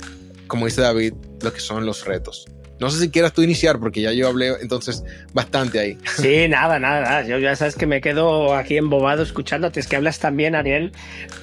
[0.47, 2.47] como dice David, lo que son los retos.
[2.79, 5.99] No sé si quieras tú iniciar, porque ya yo hablé entonces bastante ahí.
[6.17, 7.23] Sí, nada, nada, nada.
[7.23, 9.81] Yo ya sabes que me quedo aquí embobado escuchándote.
[9.81, 10.93] Es que hablas también, Ariel.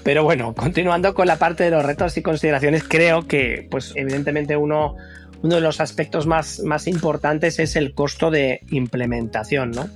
[0.03, 4.55] Pero bueno, continuando con la parte de los retos y consideraciones, creo que, pues, evidentemente,
[4.55, 4.95] uno,
[5.41, 9.89] uno de los aspectos más, más importantes es el costo de implementación, ¿no?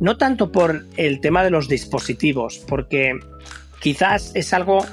[0.00, 3.18] No tanto por el tema de los dispositivos, porque
[3.80, 4.84] quizás es algo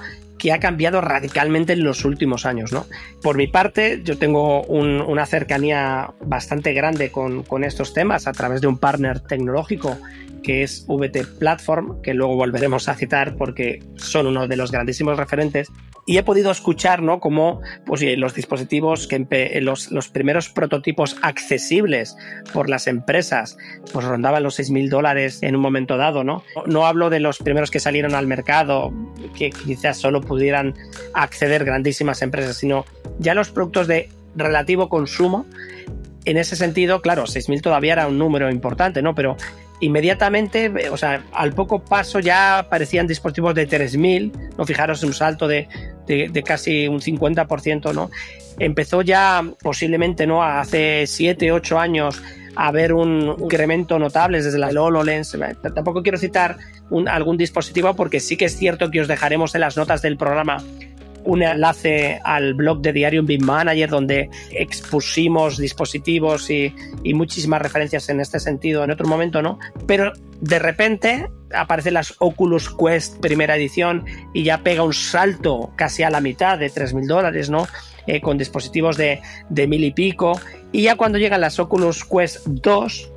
[0.41, 2.73] que ha cambiado radicalmente en los últimos años.
[2.73, 2.87] ¿no?
[3.21, 8.59] Por mi parte, yo tengo una cercanía bastante grande con, con estos temas a través
[8.59, 9.99] de un partner tecnológico
[10.41, 15.15] que es VT Platform, que luego volveremos a citar porque son uno de los grandísimos
[15.15, 15.69] referentes
[16.05, 17.19] y he podido escuchar, ¿no?
[17.19, 22.17] Cómo pues, los dispositivos, que los, los, primeros prototipos accesibles
[22.53, 23.57] por las empresas,
[23.93, 26.43] pues rondaban los 6.000 dólares en un momento dado, ¿no?
[26.65, 28.91] No hablo de los primeros que salieron al mercado,
[29.37, 30.73] que quizás solo pudieran
[31.13, 32.85] acceder grandísimas empresas, sino
[33.19, 35.45] ya los productos de relativo consumo.
[36.25, 39.15] En ese sentido, claro, 6.000 todavía era un número importante, ¿no?
[39.15, 39.37] Pero
[39.81, 44.65] inmediatamente, o sea, al poco paso ya aparecían dispositivos de 3000, ¿no?
[44.65, 45.67] Fijaros un salto de,
[46.07, 48.09] de, casi un 50%, ¿no?
[48.59, 50.43] Empezó ya posiblemente, ¿no?
[50.43, 52.21] Hace 7, 8 años
[52.55, 55.37] a haber un incremento notable desde la HoloLens.
[55.73, 56.57] Tampoco quiero citar
[57.07, 60.63] algún dispositivo porque sí que es cierto que os dejaremos en las notas del programa
[61.23, 66.73] un enlace al blog de Diario Big Manager donde expusimos dispositivos y,
[67.13, 69.59] muchísimas referencias en este sentido en otro momento, ¿no?
[69.85, 76.03] Pero de repente aparecen las Oculus Quest primera edición y ya pega un salto casi
[76.03, 77.67] a la mitad de 3.000 dólares, ¿no?
[78.07, 80.39] Eh, con dispositivos de, de mil y pico.
[80.71, 83.11] Y ya cuando llegan las Oculus Quest 2,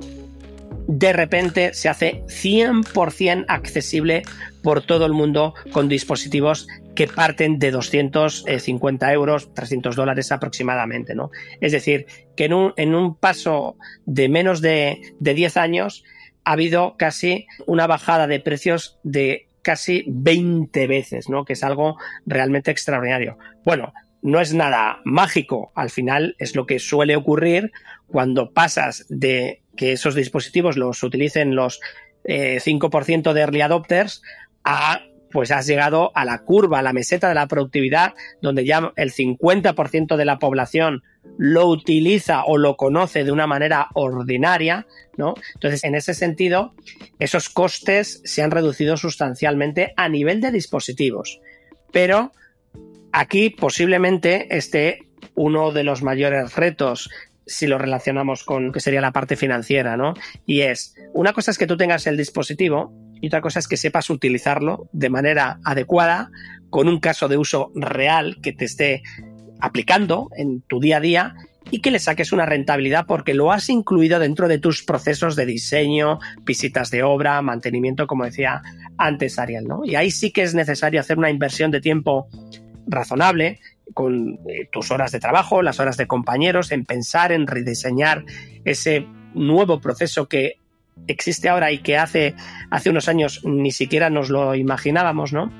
[0.87, 4.23] de repente se hace 100% accesible
[4.65, 11.29] por todo el mundo con dispositivos que parten de 250 euros, 300 dólares aproximadamente, ¿no?
[11.61, 16.03] Es decir, que en un, en un paso de menos de, de 10 años
[16.45, 21.45] ha habido casi una bajada de precios de casi 20 veces, ¿no?
[21.45, 23.37] Que es algo realmente extraordinario.
[23.63, 27.71] Bueno, no es nada mágico, al final es lo que suele ocurrir
[28.07, 31.79] cuando pasas de que esos dispositivos los utilicen los
[32.25, 34.21] 5% eh, de early adopters
[35.35, 39.11] pues has llegado a la curva, a la meseta de la productividad, donde ya el
[39.11, 41.03] 50% de la población
[41.37, 45.33] lo utiliza o lo conoce de una manera ordinaria, ¿no?
[45.55, 46.73] Entonces, en ese sentido,
[47.19, 51.41] esos costes se han reducido sustancialmente a nivel de dispositivos.
[51.91, 52.31] Pero
[53.11, 54.99] aquí posiblemente esté
[55.33, 57.09] uno de los mayores retos
[57.45, 60.13] si lo relacionamos con que sería la parte financiera, ¿no?
[60.45, 63.77] Y es, una cosa es que tú tengas el dispositivo y otra cosa es que
[63.77, 66.31] sepas utilizarlo de manera adecuada,
[66.69, 69.01] con un caso de uso real que te esté
[69.59, 71.35] aplicando en tu día a día
[71.71, 75.45] y que le saques una rentabilidad porque lo has incluido dentro de tus procesos de
[75.45, 78.61] diseño, visitas de obra, mantenimiento, como decía
[78.97, 79.81] antes Ariel, ¿no?
[79.83, 82.27] Y ahí sí que es necesario hacer una inversión de tiempo
[82.87, 83.59] razonable
[83.93, 88.25] con eh, tus horas de trabajo, las horas de compañeros, en pensar en rediseñar
[88.63, 90.59] ese nuevo proceso que
[91.07, 92.35] existe ahora y que hace,
[92.69, 95.51] hace unos años ni siquiera nos lo imaginábamos, ¿no?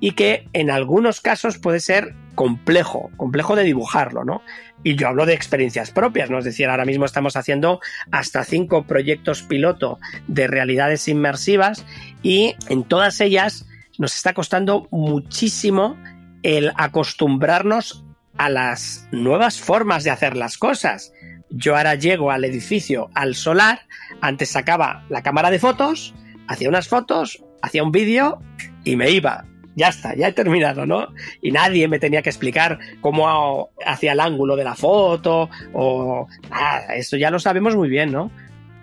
[0.00, 4.42] Y que en algunos casos puede ser complejo, complejo de dibujarlo, ¿no?
[4.82, 6.38] Y yo hablo de experiencias propias, ¿no?
[6.38, 11.84] Es decir, ahora mismo estamos haciendo hasta cinco proyectos piloto de realidades inmersivas
[12.22, 13.66] y en todas ellas
[13.98, 15.98] nos está costando muchísimo
[16.42, 18.04] el acostumbrarnos
[18.38, 21.12] a las nuevas formas de hacer las cosas.
[21.50, 23.80] Yo ahora llego al edificio, al solar,
[24.20, 26.14] antes sacaba la cámara de fotos,
[26.46, 28.40] hacía unas fotos, hacía un vídeo
[28.84, 29.44] y me iba.
[29.76, 31.08] Ya está, ya he terminado, ¿no?
[31.40, 36.26] Y nadie me tenía que explicar cómo hacía el ángulo de la foto o...
[36.50, 38.30] Ah, eso ya lo sabemos muy bien, ¿no?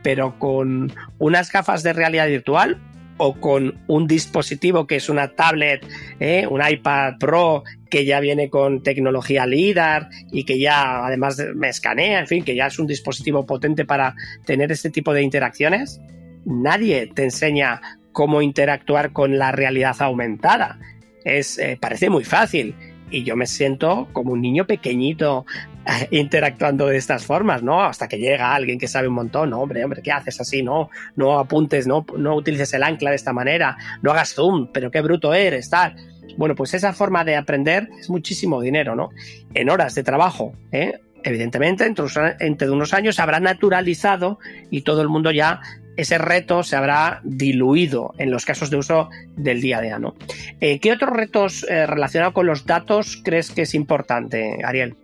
[0.01, 2.79] Pero con unas gafas de realidad virtual
[3.17, 5.85] o con un dispositivo que es una tablet,
[6.19, 6.47] ¿eh?
[6.49, 12.19] un iPad Pro que ya viene con tecnología LIDAR y que ya además me escanea,
[12.19, 15.99] en fin, que ya es un dispositivo potente para tener este tipo de interacciones,
[16.45, 20.79] nadie te enseña cómo interactuar con la realidad aumentada.
[21.23, 22.75] Es, eh, parece muy fácil
[23.09, 25.45] y yo me siento como un niño pequeñito
[26.11, 27.83] interactuando de estas formas, ¿no?
[27.83, 30.63] Hasta que llega alguien que sabe un montón, no, hombre, hombre, ¿qué haces así?
[30.63, 34.91] No, no apuntes, no, no utilices el ancla de esta manera, no hagas zoom, pero
[34.91, 35.95] qué bruto eres, tal.
[36.37, 39.09] Bueno, pues esa forma de aprender es muchísimo dinero, ¿no?
[39.53, 40.99] En horas de trabajo, ¿eh?
[41.23, 41.85] evidentemente,
[42.39, 45.61] entre, unos años habrá naturalizado y todo el mundo ya
[45.97, 49.99] ese reto se habrá diluido en los casos de uso del día a día.
[49.99, 50.15] ¿no?
[50.61, 54.95] Eh, ¿Qué otros retos eh, relacionados con los datos crees que es importante, Ariel?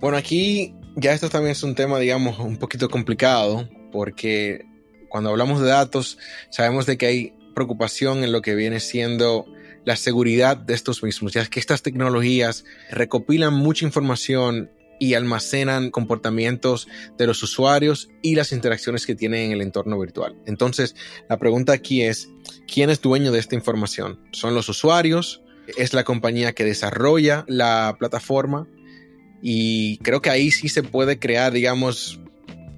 [0.00, 4.64] Bueno, aquí ya esto también es un tema, digamos, un poquito complicado, porque
[5.08, 6.18] cuando hablamos de datos,
[6.50, 9.46] sabemos de que hay preocupación en lo que viene siendo
[9.84, 16.88] la seguridad de estos mismos, ya que estas tecnologías recopilan mucha información y almacenan comportamientos
[17.18, 20.36] de los usuarios y las interacciones que tienen en el entorno virtual.
[20.46, 20.94] Entonces,
[21.28, 22.28] la pregunta aquí es,
[22.72, 24.20] ¿quién es dueño de esta información?
[24.32, 25.42] ¿Son los usuarios?
[25.76, 28.68] ¿Es la compañía que desarrolla la plataforma?
[29.42, 32.20] Y creo que ahí sí se puede crear, digamos,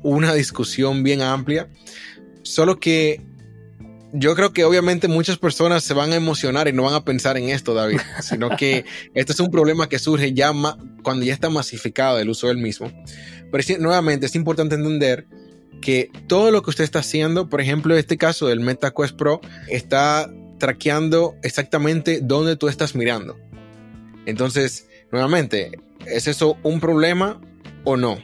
[0.02, 1.68] una discusión bien amplia.
[2.42, 3.20] Solo que
[4.12, 7.36] yo creo que obviamente muchas personas se van a emocionar y no van a pensar
[7.36, 10.52] en esto, David, sino que este es un problema que surge ya
[11.02, 12.90] cuando ya está masificado el uso del mismo.
[13.50, 15.26] Pero nuevamente es importante entender
[15.80, 19.40] que todo lo que usted está haciendo, por ejemplo, en este caso del MetaQuest Pro,
[19.68, 23.36] está traqueando exactamente dónde tú estás mirando.
[24.24, 25.72] Entonces, nuevamente,
[26.06, 27.40] ¿es eso un problema
[27.84, 28.18] o no?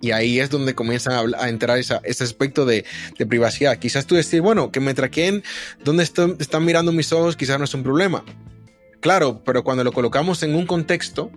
[0.00, 2.84] Y ahí es donde comienzan a, entrar ese aspecto de,
[3.28, 3.78] privacidad.
[3.78, 5.44] Quizás tú decir, bueno, que me traquen
[5.84, 8.24] dónde están mirando mis ojos, quizás no es un problema.
[9.00, 11.30] Claro, pero cuando lo colocamos en un contexto,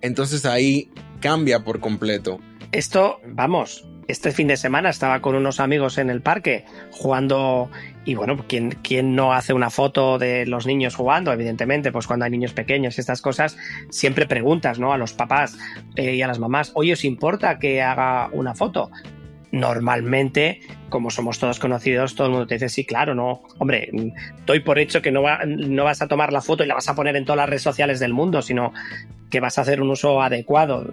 [0.00, 0.90] entonces ahí
[1.20, 2.40] cambia por completo.
[2.72, 7.70] Esto, vamos, este fin de semana estaba con unos amigos en el parque jugando
[8.06, 11.30] y bueno, ¿quién, ¿quién, no hace una foto de los niños jugando?
[11.30, 13.58] Evidentemente, pues cuando hay niños pequeños y estas cosas,
[13.90, 14.94] siempre preguntas, ¿no?
[14.94, 15.58] A los papás
[15.94, 18.90] eh, y a las mamás, oye, ¿os importa que haga una foto?
[19.52, 23.42] Normalmente, como somos todos conocidos, todo el mundo te dice, sí, claro, no.
[23.58, 23.90] Hombre,
[24.46, 26.88] doy por hecho que no, va, no vas a tomar la foto y la vas
[26.88, 28.72] a poner en todas las redes sociales del mundo, sino
[29.28, 30.86] que vas a hacer un uso adecuado,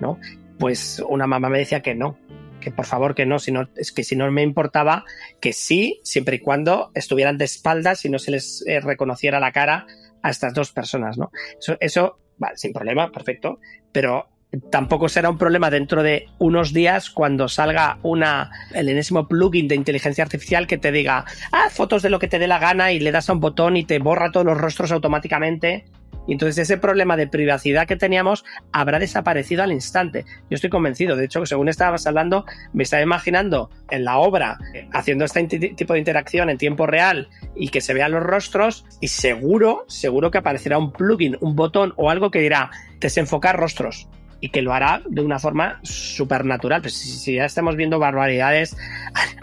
[0.00, 0.18] ¿no?
[0.58, 2.16] Pues una mamá me decía que no,
[2.64, 5.04] que por favor que no, sino, es que si no me importaba
[5.40, 9.52] que sí, siempre y cuando estuvieran de espaldas y no se les eh, reconociera la
[9.52, 9.86] cara
[10.22, 11.30] a estas dos personas, ¿no?
[11.60, 13.60] Eso, eso vale, sin problema, perfecto,
[13.92, 14.28] pero
[14.70, 19.74] tampoco será un problema dentro de unos días cuando salga una, el enésimo plugin de
[19.74, 23.00] inteligencia artificial que te diga, ah, fotos de lo que te dé la gana y
[23.00, 25.84] le das a un botón y te borra todos los rostros automáticamente
[26.26, 30.24] y entonces ese problema de privacidad que teníamos habrá desaparecido al instante.
[30.50, 31.16] Yo estoy convencido.
[31.16, 34.58] De hecho, según estabas hablando, me estaba imaginando en la obra
[34.92, 39.08] haciendo este tipo de interacción en tiempo real y que se vean los rostros y
[39.08, 44.08] seguro, seguro que aparecerá un plugin, un botón o algo que dirá desenfocar rostros
[44.40, 46.82] y que lo hará de una forma súper natural.
[46.82, 48.76] Pues si, ya estamos viendo barbaridades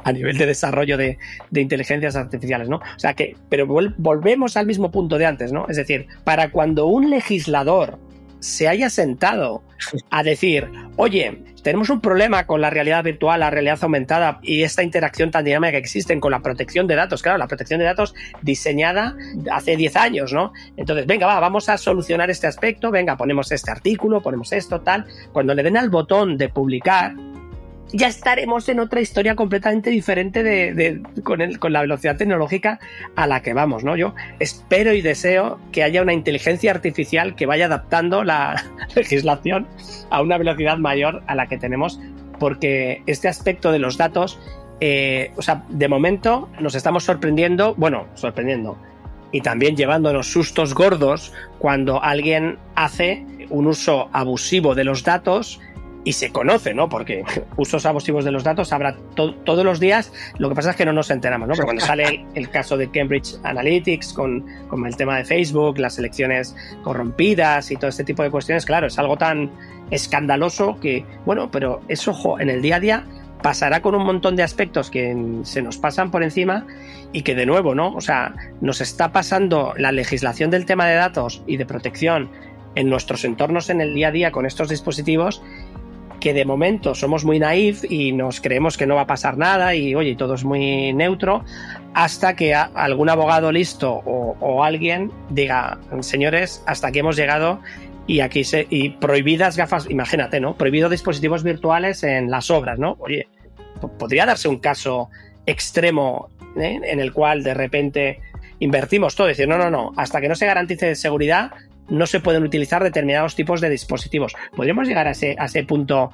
[0.03, 1.17] a, nivel de desarrollo de,
[1.55, 2.77] inteligencias artificiales, ¿no?
[2.77, 5.67] O sea que, pero volvemos al mismo punto de antes, ¿no?
[5.67, 7.99] Es decir, para cuando un legislador
[8.41, 9.63] se haya sentado
[10.09, 14.83] a decir, oye, tenemos un problema con la realidad virtual, la realidad aumentada y esta
[14.83, 17.21] interacción tan dinámica que existen con la protección de datos.
[17.21, 19.15] Claro, la protección de datos diseñada
[19.51, 20.53] hace 10 años, ¿no?
[20.75, 25.05] Entonces, venga, va, vamos a solucionar este aspecto, venga, ponemos este artículo, ponemos esto, tal.
[25.31, 27.13] Cuando le den al botón de publicar,
[27.93, 32.79] ya estaremos en otra historia completamente diferente de, con, el, con, la velocidad tecnológica
[33.15, 33.97] a la que vamos, ¿no?
[33.97, 38.63] Yo espero y deseo que haya una inteligencia artificial que vaya adaptando la
[38.95, 39.67] legislación
[40.09, 41.99] a una velocidad mayor a la que tenemos,
[42.39, 44.39] porque este aspecto de los datos,
[44.79, 48.77] eh, o sea, de momento nos estamos sorprendiendo, bueno, sorprendiendo,
[49.33, 55.59] y también llevándonos sustos gordos cuando alguien hace un uso abusivo de los datos
[56.03, 56.89] y se conoce, ¿no?
[56.89, 57.23] Porque
[57.57, 60.93] usos abusivos de los datos habrá todos los días, lo que pasa es que no
[60.93, 61.53] nos enteramos, ¿no?
[61.53, 65.97] Pero cuando sale el, caso de Cambridge Analytics con, con, el tema de Facebook, las
[65.99, 69.51] elecciones corrompidas y todo este tipo de cuestiones, claro, es algo tan
[69.91, 73.05] escandaloso que, bueno, pero eso, ojo, en el día a día
[73.41, 76.65] pasará con un montón de aspectos que se nos pasan por encima
[77.11, 77.93] y que de nuevo, ¿no?
[77.93, 82.29] O sea, nos está pasando la legislación del tema de datos y de protección
[82.75, 85.41] en nuestros entornos en el día a día con estos dispositivos
[86.21, 89.75] que de momento somos muy naif y nos creemos que no va a pasar nada
[89.75, 91.43] y oye, todo es muy neutro,
[91.93, 97.59] hasta que algún abogado listo o, alguien diga, señores, hasta aquí hemos llegado
[98.07, 100.55] y aquí se, y prohibidas gafas, imagínate, ¿no?
[100.55, 102.95] Prohibido dispositivos virtuales en las obras, ¿no?
[102.99, 103.27] Oye,
[103.97, 105.09] podría darse un caso
[105.45, 106.79] extremo ¿eh?
[106.83, 108.19] en el cual de repente
[108.59, 111.51] invertimos todo, decir, no, no, no, hasta que no se garantice seguridad,
[111.89, 114.33] no se pueden utilizar determinados tipos de dispositivos.
[114.55, 116.11] Podríamos llegar a ese, a ese punto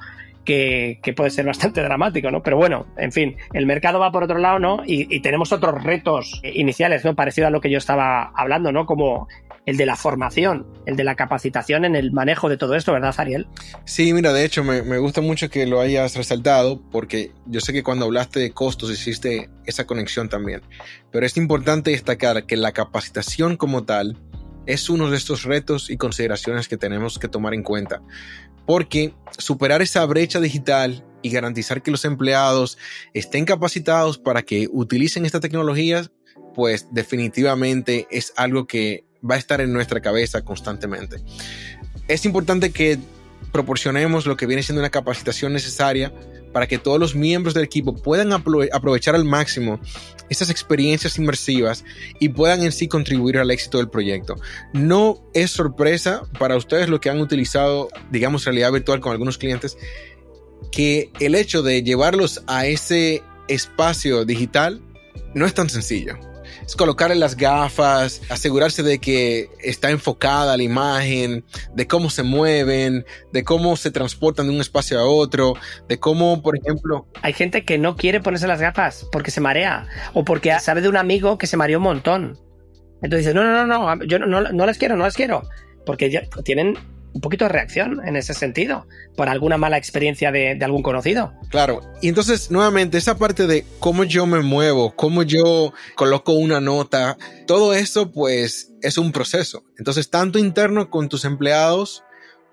[0.48, 2.42] que, puede ser bastante dramático, ¿no?
[2.42, 4.82] Pero bueno, en fin, el mercado va por otro lado, ¿no?
[4.86, 7.14] Y, tenemos otros retos iniciales, ¿no?
[7.14, 8.86] Parecido a lo que yo estaba hablando, ¿no?
[8.86, 9.28] Como
[9.66, 13.14] el de la formación, el de la capacitación en el manejo de todo esto, ¿verdad,
[13.18, 13.46] Ariel?
[13.84, 17.82] Sí, mira, de hecho me, gusta mucho que lo hayas resaltado porque yo sé que
[17.82, 20.62] cuando hablaste de costos hiciste esa conexión también,
[21.10, 24.16] pero es importante destacar que la capacitación como tal
[24.68, 28.02] es uno de estos retos y consideraciones que tenemos que tomar en cuenta,
[28.66, 32.76] porque superar esa brecha digital y garantizar que los empleados
[33.14, 36.12] estén capacitados para que utilicen estas tecnologías,
[36.54, 41.16] pues definitivamente es algo que va a estar en nuestra cabeza constantemente.
[42.06, 42.98] Es importante que
[43.52, 46.12] proporcionemos lo que viene siendo una capacitación necesaria
[46.52, 49.80] para que todos los miembros del equipo puedan aprovechar al máximo
[50.28, 51.84] estas experiencias inmersivas
[52.18, 54.36] y puedan en sí contribuir al éxito del proyecto.
[54.72, 59.76] No es sorpresa para ustedes lo que han utilizado, digamos, realidad virtual con algunos clientes,
[60.70, 64.82] que el hecho de llevarlos a ese espacio digital
[65.34, 66.18] no es tan sencillo
[66.66, 71.44] es colocarle las gafas, asegurarse de que está enfocada la imagen,
[71.74, 75.54] de cómo se mueven, de cómo se transportan de un espacio a otro,
[75.88, 77.06] de cómo, por ejemplo...
[77.22, 80.88] Hay gente que no quiere ponerse las gafas porque se marea o porque sabe de
[80.88, 82.38] un amigo que se mareó un montón.
[83.02, 85.42] Entonces dice, no, no, no, no, yo no, no las quiero, no las quiero.
[85.86, 86.76] Porque tienen
[87.12, 88.86] un poquito de reacción en ese sentido,
[89.16, 91.32] por alguna mala experiencia de, algún conocido.
[91.50, 96.60] Claro, y entonces nuevamente esa parte de cómo yo me muevo, cómo yo coloco una
[96.60, 99.64] nota, todo eso pues es un proceso.
[99.78, 102.04] Entonces, tanto interno con tus empleados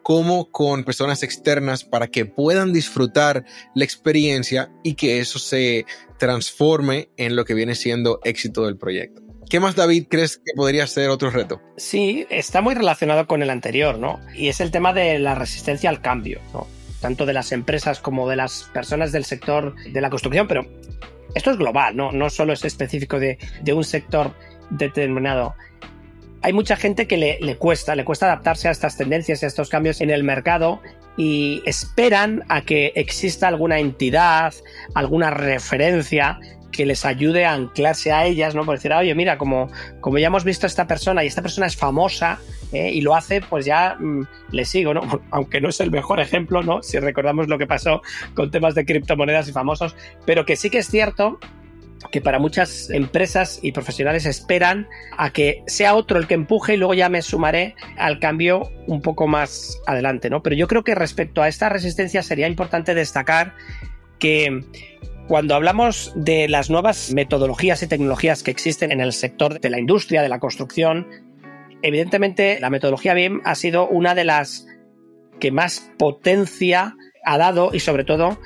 [0.06, 3.43] como con personas externas para que puedan disfrutar
[3.74, 5.86] la experiencia y que eso se
[6.20, 9.25] transforme en lo que viene siendo éxito del proyecto.
[9.50, 11.62] ¿Qué más, David, crees que podría ser otro reto?
[11.78, 14.20] Sí, está muy relacionado con el anterior, ¿no?
[14.34, 16.68] Y es el tema de la resistencia al cambio, ¿no?
[17.00, 20.66] Tanto de las empresas como de las personas del sector de la construcción, pero
[21.36, 22.12] esto es global, ¿no?
[22.12, 23.38] No solo es específico de,
[23.72, 24.34] un sector
[24.72, 25.56] determinado.
[26.41, 29.48] Hay mucha gente que le, le cuesta, le cuesta adaptarse a estas tendencias y a
[29.48, 30.82] estos cambios en el mercado
[31.18, 34.54] y esperan a que exista alguna entidad,
[34.93, 36.39] alguna referencia
[36.76, 38.66] que les ayude a anclarse a ellas, ¿no?
[38.66, 39.70] Por decir, oye, mira, como,
[40.02, 42.40] como ya hemos visto a esta persona y esta persona es famosa
[42.72, 42.92] ¿eh?
[42.92, 45.02] y lo hace, pues ya mm, le sigo, ¿no?
[45.32, 46.84] Aunque no es el mejor ejemplo, ¿no?
[46.84, 48.02] Si recordamos lo que pasó
[48.34, 49.96] con temas de criptomonedas y famosos,
[50.26, 51.40] pero que sí que es cierto
[52.12, 56.78] que para muchas empresas y profesionales esperan a que sea otro el que empuje y
[56.78, 60.44] luego ya me sumaré al cambio un poco más adelante, ¿no?
[60.44, 63.54] Pero yo creo que respecto a esta resistencia sería importante destacar
[64.20, 64.64] que
[65.28, 69.80] cuando hablamos de las nuevas metodologías y tecnologías que existen en el sector de la
[69.80, 71.08] industria, de la construcción,
[71.82, 74.68] evidentemente la metodología BIM ha sido una de las
[75.40, 78.40] que más potencia ha dado y sobre todo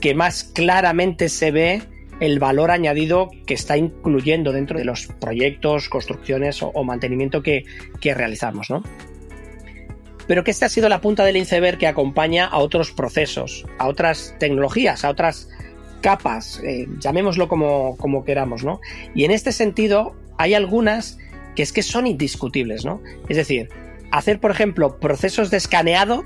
[0.00, 1.82] que más claramente se ve
[2.20, 7.64] el valor añadido que está incluyendo dentro de los proyectos, construcciones o, mantenimiento que,
[8.00, 8.70] que realizamos.
[8.70, 8.82] ¿no?
[10.26, 13.88] Pero que esta ha sido la punta del iceberg que acompaña a otros procesos, a
[13.88, 15.48] otras tecnologías, a otras
[16.04, 18.78] capas, eh, llamémoslo como, como queramos, ¿no?
[19.14, 21.18] Y en este sentido, hay algunas
[21.56, 23.00] que es que son indiscutibles, ¿no?
[23.30, 23.70] Es decir,
[24.10, 26.22] hacer, por ejemplo, procesos de escaneado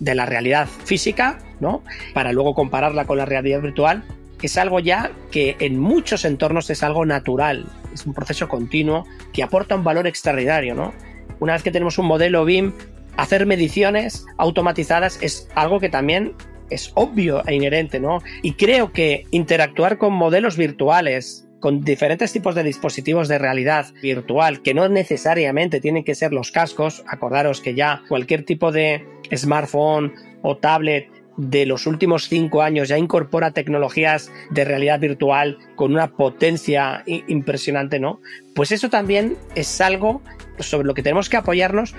[0.00, 1.82] de la realidad física, ¿no?
[2.14, 4.02] Para luego compararla con la realidad virtual,
[4.44, 9.42] es algo ya que en muchos entornos es algo natural, es un proceso continuo que
[9.42, 10.92] aporta un valor extraordinario, ¿no?
[11.40, 12.72] Una vez que tenemos un modelo BIM,
[13.16, 16.34] hacer mediciones automatizadas es algo que también
[16.70, 18.22] es obvio e inherente, ¿no?
[18.42, 24.62] Y creo que interactuar con modelos virtuales, con diferentes tipos de dispositivos de realidad virtual,
[24.62, 30.12] que no necesariamente tienen que ser los cascos, acordaros que ya cualquier tipo de smartphone
[30.42, 36.12] o tablet de los últimos cinco años ya incorpora tecnologías de realidad virtual con una
[36.12, 38.20] potencia impresionante, ¿no?
[38.54, 40.22] Pues eso también es algo
[40.58, 41.94] sobre lo que tenemos que apoyarnos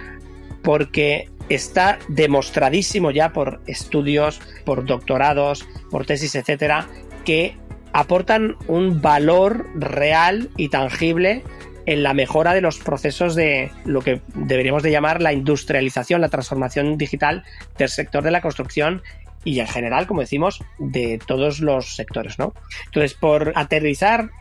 [0.62, 6.88] porque está demostradísimo ya por estudios, por doctorados, por tesis, etcétera,
[7.24, 7.56] que
[7.94, 11.44] aportan un valor real y tangible
[11.86, 16.30] en la mejora de los procesos de lo que deberíamos de llamar la industrialización, la
[16.30, 17.44] transformación digital
[17.78, 19.04] del sector de la construcción
[19.44, 22.54] y en general, como decimos, de todos los sectores, ¿no?
[22.86, 24.32] Entonces, por aterrizar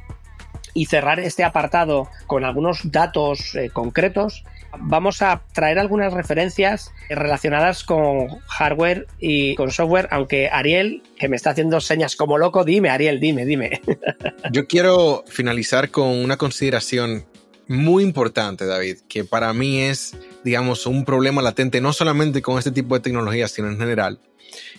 [0.72, 4.44] y cerrar este apartado con algunos datos eh, concretos,
[4.80, 11.36] vamos a traer algunas referencias relacionadas con hardware y con software, aunque Ariel, que me
[11.36, 13.80] está haciendo señas como loco, dime, Ariel, dime, dime.
[14.52, 17.24] Yo quiero finalizar con una consideración
[17.66, 22.70] muy importante, David, que para mí es, digamos, un problema latente, no solamente con este
[22.70, 24.20] tipo de tecnologías, sino en general,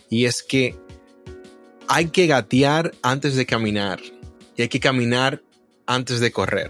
[0.10, 0.76] y es que
[1.88, 4.00] hay que gatear antes de caminar
[4.56, 5.42] y hay que caminar
[5.86, 6.70] antes de correr.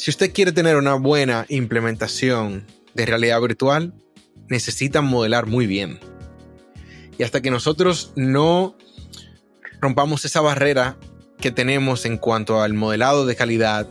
[0.00, 3.92] Si usted quiere tener una buena implementación de realidad virtual,
[4.48, 6.00] necesita modelar muy bien.
[7.18, 8.78] Y hasta que nosotros no
[9.78, 10.96] rompamos esa barrera
[11.38, 13.86] que tenemos en cuanto al modelado de calidad,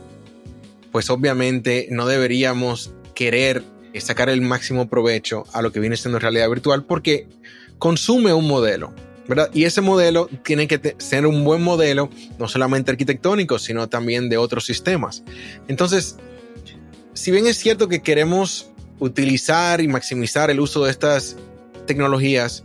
[0.90, 3.62] pues obviamente no deberíamos querer
[4.00, 7.28] sacar el máximo provecho a lo que viene siendo realidad virtual porque
[7.78, 8.92] consume un modelo.
[9.52, 14.36] Y ese modelo tiene que ser un buen modelo, no solamente arquitectónico, sino también de
[14.36, 15.22] otros sistemas.
[15.68, 16.16] Entonces,
[17.14, 21.36] si bien es cierto que queremos utilizar y maximizar el uso de estas
[21.86, 22.64] tecnologías,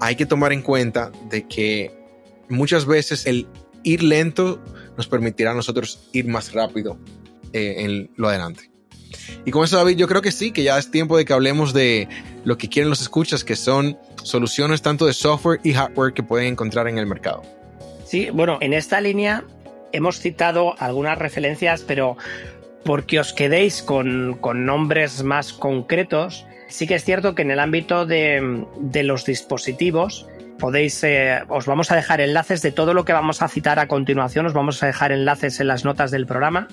[0.00, 1.92] hay que tomar en cuenta de que
[2.48, 3.46] muchas veces el
[3.82, 4.60] ir lento
[4.96, 6.98] nos permitirá a nosotros ir más rápido
[7.52, 8.70] eh, en lo adelante.
[9.44, 11.72] Y con eso, David, yo creo que sí, que ya es tiempo de que hablemos
[11.72, 12.08] de
[12.44, 16.48] lo que quieren los escuchas, que son soluciones tanto de software y hardware que pueden
[16.48, 17.42] encontrar en el mercado.
[18.04, 19.44] Sí, bueno, en esta línea
[19.92, 22.16] hemos citado algunas referencias, pero
[22.84, 28.06] porque os quedéis con, nombres más concretos, sí que es cierto que en el ámbito
[28.06, 28.66] de,
[29.04, 30.26] los dispositivos,
[30.58, 33.88] podéis, eh, os vamos a dejar enlaces de todo lo que vamos a citar a
[33.88, 36.68] continuación, os vamos a dejar enlaces en las notas del programa.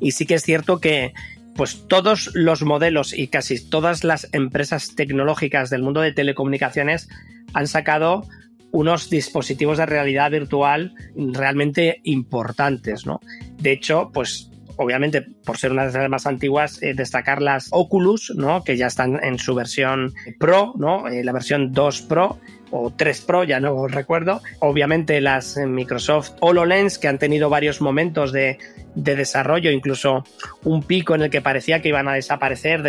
[0.00, 1.12] Y sí que es cierto que
[1.58, 7.08] pues todos los modelos y casi todas las empresas tecnológicas del mundo de telecomunicaciones
[7.52, 8.28] han sacado
[8.70, 13.18] unos dispositivos de realidad virtual realmente importantes, ¿no?
[13.56, 18.32] De hecho, pues obviamente por ser una de las más antiguas, eh, destacar las Oculus,
[18.36, 18.62] ¿no?
[18.62, 21.08] Que ya están en su versión Pro, ¿no?
[21.08, 22.38] Eh, la versión 2 Pro
[22.70, 24.40] o 3 Pro, ya no recuerdo.
[24.60, 28.58] Obviamente las eh, Microsoft HoloLens que han tenido varios momentos de,
[28.94, 30.24] desarrollo, incluso
[30.64, 32.82] un pico en el que parecía que iban a desaparecer,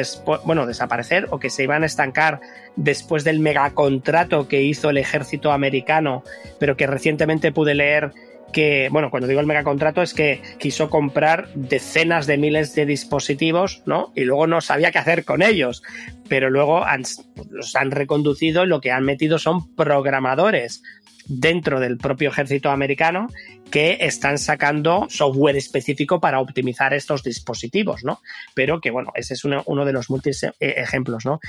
[0.44, 2.40] bueno, desaparecer o que se iban a estancar
[2.76, 6.24] después del megacontrato que hizo el ejército americano,
[6.60, 8.12] pero que recientemente pude leer
[8.52, 13.84] que, bueno, cuando digo el megacontrato es que quiso comprar decenas de miles de dispositivos,
[13.86, 14.12] ¿no?
[14.16, 15.84] Y luego no sabía qué hacer con ellos.
[16.28, 16.84] Pero luego
[17.50, 20.82] los han reconducido y lo que han metido son programadores
[21.26, 23.28] dentro del propio ejército americano
[23.70, 28.20] que están sacando software específico para optimizar estos dispositivos, ¿no?
[28.56, 31.40] Pero que, bueno, ese es uno, uno de los múltiples eh, ejemplos, ¿no?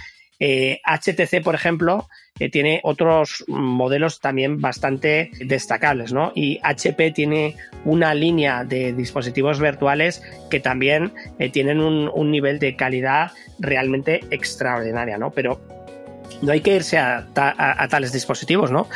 [0.40, 6.32] HTC, eh, por ejemplo, eh, tiene otros modelos también bastante destacables, ¿no?
[6.34, 12.74] Y HP tiene una línea de dispositivos virtuales que también eh, tienen un, nivel de
[12.74, 15.30] calidad realmente extraordinaria, ¿no?
[15.30, 15.60] Pero
[16.40, 18.88] no hay que irse a, a tales dispositivos, ¿no?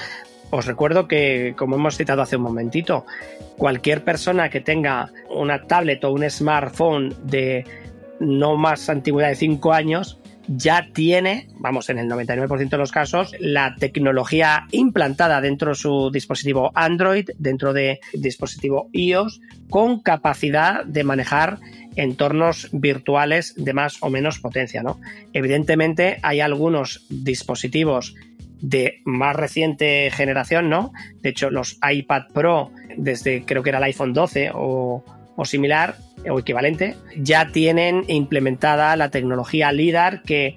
[0.51, 3.05] Os recuerdo que, como hemos citado hace un momentito,
[3.59, 7.67] cualquier persona que tenga una tablet o un smartphone de
[8.21, 13.35] no más antigüedad de 5 años ya tiene, vamos, en el 99% de los casos,
[13.39, 19.41] la tecnología implantada dentro de su dispositivo Android, dentro de dispositivo iOS,
[19.71, 21.59] con capacidad de manejar
[21.97, 24.83] entornos virtuales de más o menos potencia.
[24.83, 25.01] ¿no?
[25.33, 28.15] Evidentemente hay algunos dispositivos
[28.61, 30.93] de más reciente generación, ¿no?
[31.21, 35.05] De hecho, los iPad Pro, desde creo que era el iPhone 12 o,
[35.37, 35.97] o similar
[36.29, 40.57] o equivalente, ya tienen implementada la tecnología LIDAR que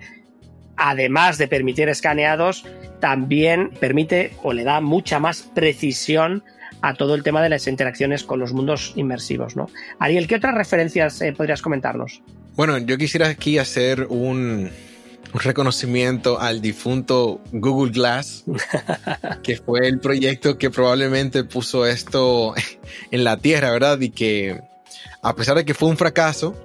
[0.77, 2.65] además de permitir escaneados,
[2.99, 6.43] también permite o le da mucha más precisión
[6.81, 9.55] a todo el tema de las interacciones con los mundos inmersivos.
[9.55, 9.69] ¿no?
[9.99, 12.21] Ariel, ¿qué otras referencias eh, podrías comentarnos?
[12.55, 14.69] Bueno, yo quisiera aquí hacer un,
[15.37, 18.43] un reconocimiento al difunto Google Glass,
[19.43, 22.55] que fue el proyecto que probablemente puso esto
[23.11, 24.01] en la tierra, ¿verdad?
[24.01, 24.59] Y que
[25.21, 26.55] a pesar de que fue un fracaso,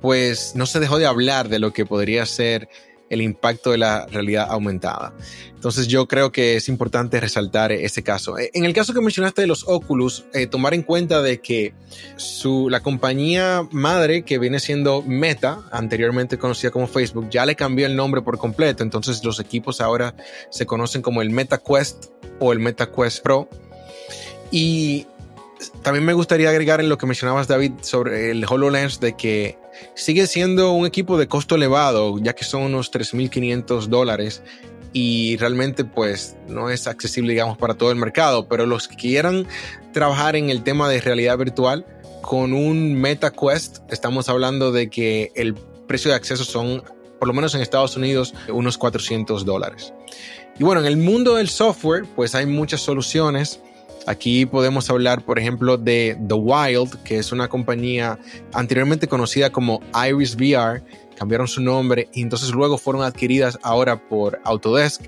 [0.00, 2.68] pues no se dejó de hablar de lo que podría ser
[3.10, 5.12] el impacto de la realidad aumentada.
[5.54, 8.38] Entonces yo creo que es importante resaltar ese caso.
[8.38, 11.74] E, en el caso que mencionaste de los Oculus, eh, tomar en cuenta de que
[12.16, 17.84] su, la compañía madre que viene siendo Meta, anteriormente conocida como Facebook, ya le cambió
[17.84, 18.82] el nombre por completo.
[18.82, 20.14] Entonces los equipos ahora
[20.50, 22.06] se conocen como el Meta Quest
[22.38, 23.48] o el Meta Quest Pro.
[24.50, 25.06] Y
[25.82, 29.58] también me gustaría agregar en lo que mencionabas, David, sobre el HoloLens, de que
[29.94, 34.42] sigue siendo un equipo de costo elevado, ya que son unos 3.500 dólares
[34.92, 39.46] y realmente pues no es accesible, digamos, para todo el mercado, pero los que quieran
[39.92, 41.86] trabajar en el tema de realidad virtual,
[42.22, 45.54] con un Meta Quest estamos hablando de que el
[45.86, 46.82] precio de acceso son,
[47.18, 49.92] por lo menos en Estados Unidos, unos 400 dólares.
[50.58, 53.60] Y bueno, en el mundo del software, pues hay muchas soluciones.
[54.06, 58.18] Aquí podemos hablar, por ejemplo, de The Wild, que es una compañía
[58.52, 60.82] anteriormente conocida como Iris VR,
[61.16, 65.02] cambiaron su nombre y entonces luego fueron adquiridas ahora por Autodesk.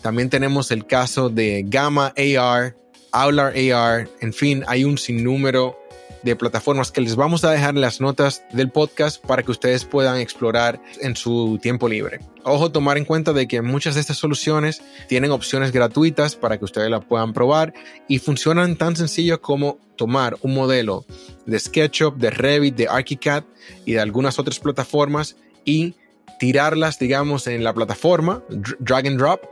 [0.00, 2.76] También tenemos el caso de Gamma AR,
[3.12, 5.78] Aular AR, en fin, hay un sinnúmero
[6.24, 9.84] de plataformas que les vamos a dejar en las notas del podcast para que ustedes
[9.84, 12.20] puedan explorar en su tiempo libre.
[12.42, 16.64] Ojo, tomar en cuenta de que muchas de estas soluciones tienen opciones gratuitas para que
[16.64, 17.74] ustedes la puedan probar
[18.08, 21.04] y funcionan tan sencillo como tomar un modelo
[21.46, 23.44] de SketchUp, de Revit, de ArchiCAD
[23.84, 25.94] y de algunas otras plataformas y
[26.38, 28.42] tirarlas, digamos, en la plataforma,
[28.80, 29.42] drag and drop,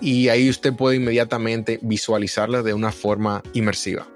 [0.00, 4.06] y ahí usted puede inmediatamente visualizarlas de una forma inmersiva.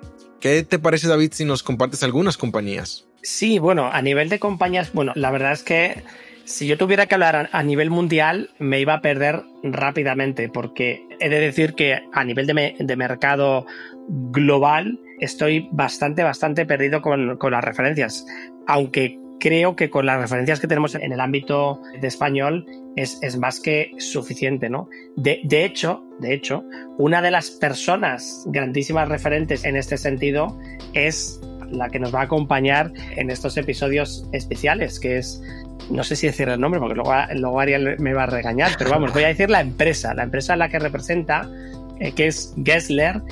[0.43, 3.07] ¿Qué te parece, David, si nos compartes algunas compañías?
[3.22, 6.03] Sí, bueno, a nivel de compañías, bueno, la verdad es que
[6.45, 11.28] si yo tuviera que hablar a nivel mundial, me iba a perder rápidamente, porque he
[11.28, 13.66] de decir que a nivel de, mercado
[14.09, 18.26] global estoy bastante, bastante perdido con, con las referencias.
[18.66, 22.66] Aunque creo que con las referencias que tenemos en el ámbito de español
[22.96, 24.88] es, es más que suficiente, ¿no?
[25.16, 26.64] De, de, hecho, de hecho,
[26.98, 30.58] una de las personas grandísimas referentes en este sentido
[30.94, 35.42] es la que nos va a acompañar en estos episodios especiales, que es,
[35.90, 38.90] no sé si decir el nombre, porque luego, luego Ariel me va a regañar, pero
[38.90, 41.50] vamos, voy a decir la empresa, la empresa a la que representa,
[41.98, 43.22] eh, que es Gessler,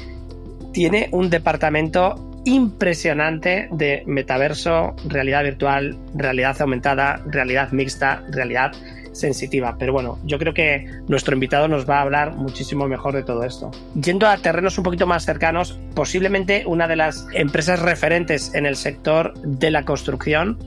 [0.72, 8.72] tiene un departamento impresionante de metaverso, realidad virtual, realidad aumentada, realidad mixta, realidad
[9.12, 9.76] sensitiva.
[9.78, 13.44] Pero bueno, yo creo que nuestro invitado nos va a hablar muchísimo mejor de todo
[13.44, 13.70] esto.
[13.94, 18.76] Yendo a terrenos un poquito más cercanos, posiblemente una de las empresas referentes en el
[18.76, 20.58] sector de la construcción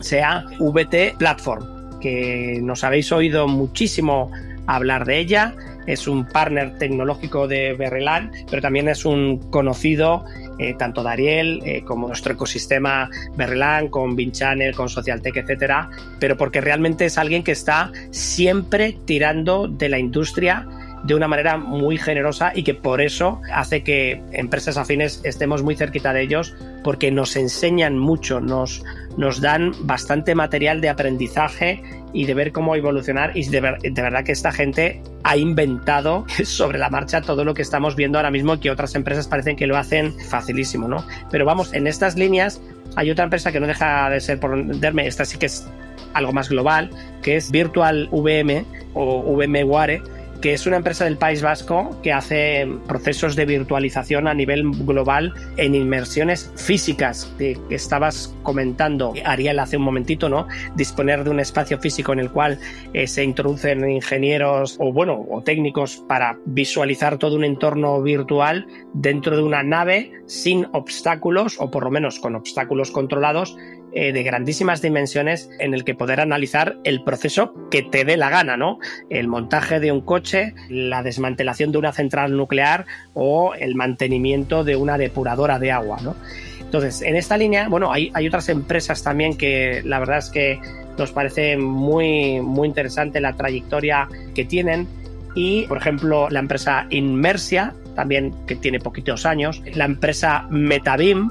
[0.00, 4.30] sea VT Platform, que nos habéis oído muchísimo
[4.66, 5.54] hablar de ella
[5.86, 10.24] es un partner tecnológico de Berrelan, pero también es un conocido
[10.58, 16.36] eh, tanto de Ariel eh, como nuestro ecosistema Berrelan, con Channel, con Socialtech, etcétera, pero
[16.36, 20.66] porque realmente es alguien que está siempre tirando de la industria
[21.04, 25.74] de una manera muy generosa y que por eso hace que empresas afines estemos muy
[25.76, 28.82] cerquita de ellos porque nos enseñan mucho, nos,
[29.16, 31.82] nos dan bastante material de aprendizaje
[32.12, 36.90] y de ver cómo evolucionar y de, verdad que esta gente ha inventado sobre la
[36.90, 40.12] marcha todo lo que estamos viendo ahora mismo que otras empresas parecen que lo hacen
[40.28, 41.04] facilísimo, ¿no?
[41.30, 42.60] Pero vamos, en estas líneas
[42.96, 45.68] hay otra empresa que no deja de ser por entenderme, esta sí que es
[46.12, 46.90] algo más global,
[47.22, 50.02] que es Virtual VM o VMware
[50.40, 55.34] que es una empresa del País Vasco que hace procesos de virtualización a nivel global
[55.56, 60.46] en inmersiones físicas que, estabas comentando, Ariel, hace un momentito, ¿no?
[60.74, 62.58] Disponer de un espacio físico en el cual
[62.92, 69.36] eh, se introducen ingenieros o, bueno, o técnicos para visualizar todo un entorno virtual dentro
[69.36, 73.56] de una nave sin obstáculos o por lo menos con obstáculos controlados
[73.92, 78.30] eh, de grandísimas dimensiones en el que poder analizar el proceso que te dé la
[78.30, 78.78] gana, ¿no?
[79.08, 84.76] El montaje de un coche, la desmantelación de una central nuclear o el mantenimiento de
[84.76, 86.14] una depuradora de agua, ¿no?
[86.60, 90.60] Entonces, en esta línea, bueno, hay, hay otras empresas también que la verdad es que
[90.96, 94.86] nos parece muy, muy interesante la trayectoria que tienen.
[95.34, 101.30] Y, por ejemplo, la empresa Inmersia, también que tiene poquitos años, la empresa Metabim,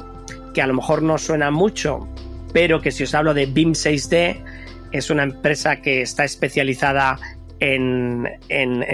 [0.54, 2.08] que a lo mejor no suena mucho,
[2.54, 4.44] pero que si os hablo de BIM 6D,
[4.92, 7.20] es una empresa que está especializada
[7.60, 8.28] en,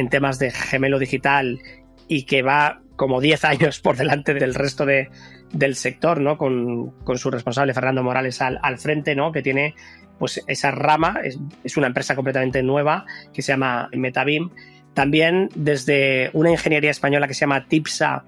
[0.10, 1.60] temas de gemelo digital
[2.08, 6.38] y que va como 10 años por delante del resto del sector, ¿no?
[6.38, 9.32] Con, su responsable Fernando Morales al, frente, ¿no?
[9.32, 9.76] Que tiene
[10.20, 14.49] pues esa rama, es, es, una empresa completamente nueva que se llama Metabim.
[14.93, 18.24] También desde una ingeniería española que se llama TIPSA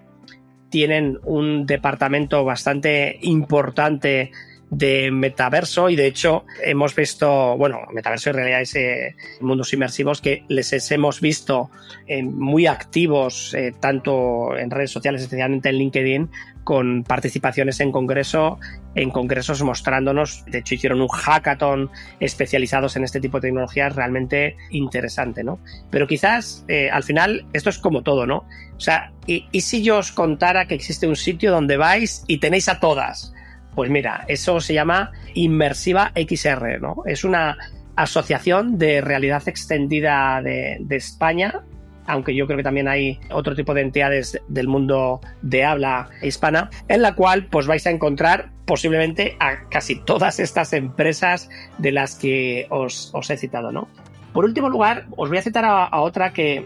[0.69, 4.31] tienen un departamento bastante importante
[4.69, 10.43] de metaverso y de hecho hemos visto, bueno, metaverso en realidad eh, mundos inmersivos que
[10.49, 11.69] les hemos visto
[12.05, 16.29] eh, muy activos eh, tanto en redes sociales, especialmente en LinkedIn,
[16.65, 18.59] con participaciones en congreso,
[18.93, 21.89] en congresos mostrándonos, de hecho hicieron un hackathon
[22.19, 25.59] especializados en este tipo de tecnologías realmente interesante, ¿no?
[25.89, 28.43] Pero quizás al final esto es como todo, ¿no?
[28.75, 32.39] O sea, ¿y, ¿y si yo os contara que existe un sitio donde vais y
[32.39, 33.33] tenéis a todas?
[33.77, 37.03] Pues mira, eso se llama Inmersiva XR, ¿no?
[37.05, 37.59] Es una
[37.95, 41.61] asociación de realidad extendida de, España,
[42.07, 46.71] aunque yo creo que también hay otro tipo de entidades del mundo de habla hispana,
[46.87, 51.47] en la cual pues vais a encontrar posiblemente a casi todas estas empresas
[51.77, 53.89] de las que os, he citado, ¿no?
[54.33, 56.65] Por último lugar, os voy a citar a, otra que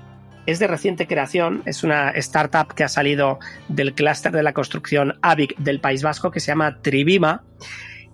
[0.52, 5.18] es de reciente creación, es una startup que ha salido del clúster de la construcción
[5.22, 7.44] AVIC del País Vasco que se llama Tribima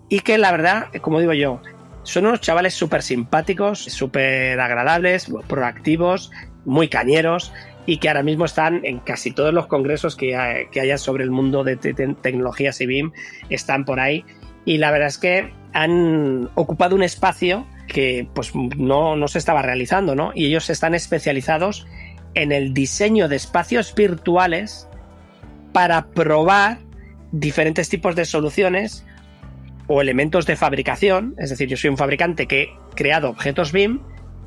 [0.10, 1.62] y que la verdad, como digo yo,
[2.04, 6.32] son unos chavales súper simpáticos, súper agradables, proactivos,
[6.64, 7.52] muy cañeros
[7.86, 11.64] y que ahora mismo están en casi todos los congresos que, haya sobre el mundo
[11.64, 13.12] de, tecnologías y BIM,
[13.50, 14.26] están por ahí.
[14.66, 19.62] Y la verdad es que han ocupado un espacio que pues no, no se estaba
[19.62, 20.32] realizando, ¿no?
[20.36, 21.88] Y ellos están especializados
[22.38, 24.88] en el diseño de espacios virtuales
[25.74, 26.78] para probar
[27.32, 29.04] diferentes tipos de soluciones
[29.88, 31.34] o elementos de fabricación.
[31.40, 34.02] Es decir, yo soy un fabricante que he creado objetos BIM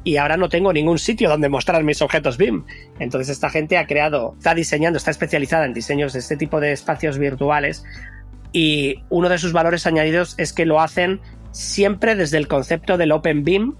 [0.04, 2.64] y ahora no tengo ningún sitio donde mostrar mis objetos BIM.
[3.00, 6.70] Entonces esta gente ha creado, está diseñando, está especializada en diseños de este tipo de
[6.70, 7.84] espacios virtuales
[8.52, 11.20] y uno de sus valores añadidos es que lo hacen
[11.50, 13.74] siempre desde el concepto del Open BIM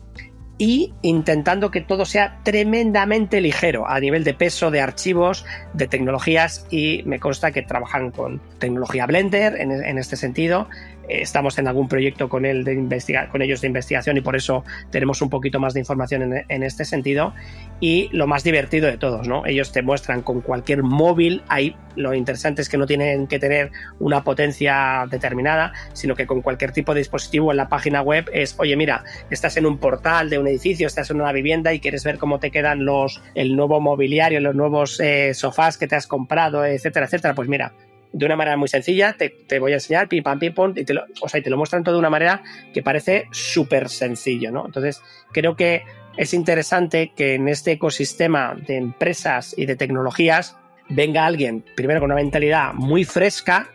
[0.60, 6.66] y intentando que todo sea tremendamente ligero a nivel de peso, de archivos, de tecnologías
[6.70, 10.68] y me consta que trabajan con tecnología Blender en, este sentido
[11.10, 15.22] estamos en algún proyecto con, él de con ellos de investigación y por eso tenemos
[15.22, 17.34] un poquito más de información en, este sentido.
[17.80, 19.46] Y lo más divertido de todos, ¿no?
[19.46, 23.70] Ellos te muestran con cualquier móvil, ahí lo interesante es que no tienen que tener
[23.98, 28.54] una potencia determinada, sino que con cualquier tipo de dispositivo en la página web es,
[28.58, 32.04] oye, mira, estás en un portal de un edificio, estás en una vivienda y quieres
[32.04, 36.06] ver cómo te quedan los, el nuevo mobiliario, los nuevos eh, sofás que te has
[36.06, 37.34] comprado, etcétera, etcétera.
[37.34, 37.72] Pues mira,
[38.12, 40.94] de una manera muy sencilla, te, voy a enseñar, pim pam, pim pam, y te
[40.94, 42.42] lo, o sea, y te lo muestran todo de una manera
[42.72, 44.66] que parece súper sencillo, ¿no?
[44.66, 45.00] Entonces,
[45.32, 45.84] creo que
[46.16, 50.56] es interesante que en este ecosistema de empresas y de tecnologías
[50.88, 53.68] venga alguien, primero con una mentalidad muy fresca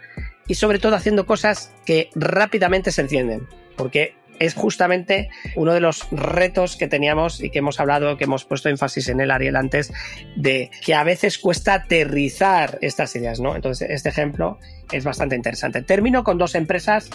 [0.48, 6.08] y sobre todo haciendo cosas que rápidamente se encienden, porque es justamente uno de los
[6.12, 9.94] retos que teníamos y que hemos hablado, que hemos puesto énfasis en él, Ariel, antes,
[10.36, 13.56] de que a veces cuesta aterrizar estas ideas, ¿no?
[13.56, 14.60] Entonces, este ejemplo
[14.92, 15.82] es bastante interesante.
[15.82, 17.10] Termino con dos empresas,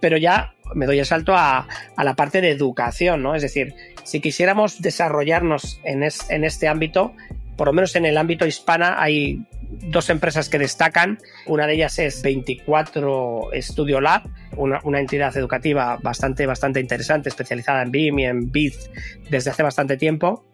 [0.00, 3.34] pero ya me doy el salto a, la parte de educación, ¿no?
[3.34, 3.74] Es decir,
[4.04, 7.14] si quisiéramos desarrollarnos en, en este ámbito,
[7.56, 9.40] por lo menos en el ámbito hispana hay
[9.70, 11.18] dos empresas que destacan.
[11.46, 17.90] Una de ellas es 24 Studio Lab, una, entidad educativa bastante, bastante interesante, especializada en
[17.90, 18.74] BIM y en BID
[19.30, 20.44] desde hace bastante tiempo.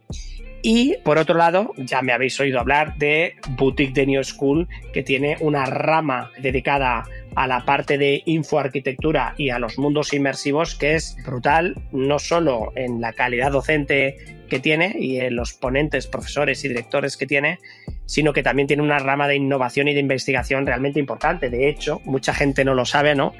[0.62, 5.02] Y por otro lado, ya me habéis oído hablar de Boutique de New School, que
[5.02, 7.04] tiene una rama dedicada
[7.34, 12.72] a la parte de infoarquitectura y a los mundos inmersivos, que es brutal, no solo
[12.76, 17.58] en la calidad docente que tiene y en los ponentes, profesores y directores que tiene,
[18.06, 21.50] sino que también tiene una rama de innovación y de investigación realmente importante.
[21.50, 23.32] De hecho, mucha gente no lo sabe, ¿no?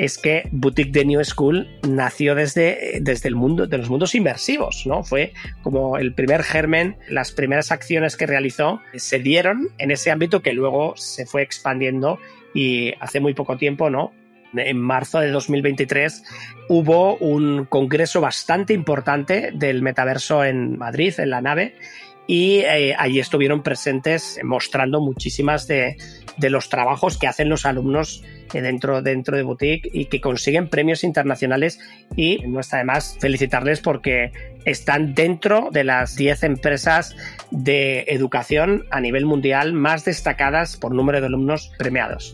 [0.00, 4.86] Es que Boutique de New School nació desde, desde el mundo de los mundos inmersivos,
[4.86, 5.04] ¿no?
[5.04, 10.40] Fue como el primer germen, las primeras acciones que realizó se dieron en ese ámbito
[10.40, 12.18] que luego se fue expandiendo
[12.54, 14.14] y hace muy poco tiempo, ¿no?
[14.54, 16.24] En marzo de 2023
[16.70, 21.74] hubo un congreso bastante importante del metaverso en Madrid, en la nave,
[22.30, 25.96] y eh, allí estuvieron presentes mostrando muchísimas de,
[26.38, 28.22] los trabajos que hacen los alumnos
[28.52, 31.80] dentro, dentro de Boutique y que consiguen premios internacionales
[32.14, 34.30] y no está de más felicitarles porque
[34.64, 37.16] están dentro de las 10 empresas
[37.50, 42.32] de educación a nivel mundial más destacadas por número de alumnos premiados.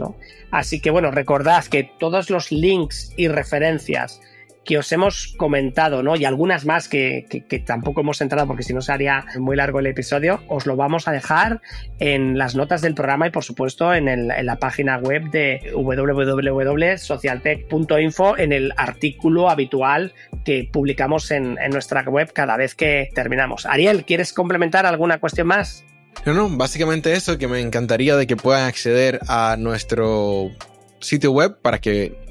[0.50, 4.20] Así que bueno, recordad que todos los links y referencias
[4.66, 6.16] que os hemos comentado, ¿no?
[6.16, 7.26] Y algunas más que,
[7.64, 11.12] tampoco hemos entrado porque si no sería muy largo el episodio, os lo vamos a
[11.12, 11.62] dejar
[12.00, 18.52] en las notas del programa y por supuesto en, la página web de www.socialtech.info en
[18.52, 20.12] el artículo habitual
[20.44, 23.66] que publicamos en, en nuestra web cada vez que terminamos.
[23.66, 25.84] Ariel, ¿quieres complementar alguna cuestión más?
[26.24, 30.50] No, no, básicamente eso, que me encantaría de que puedan acceder a nuestro
[30.98, 32.25] sitio web para que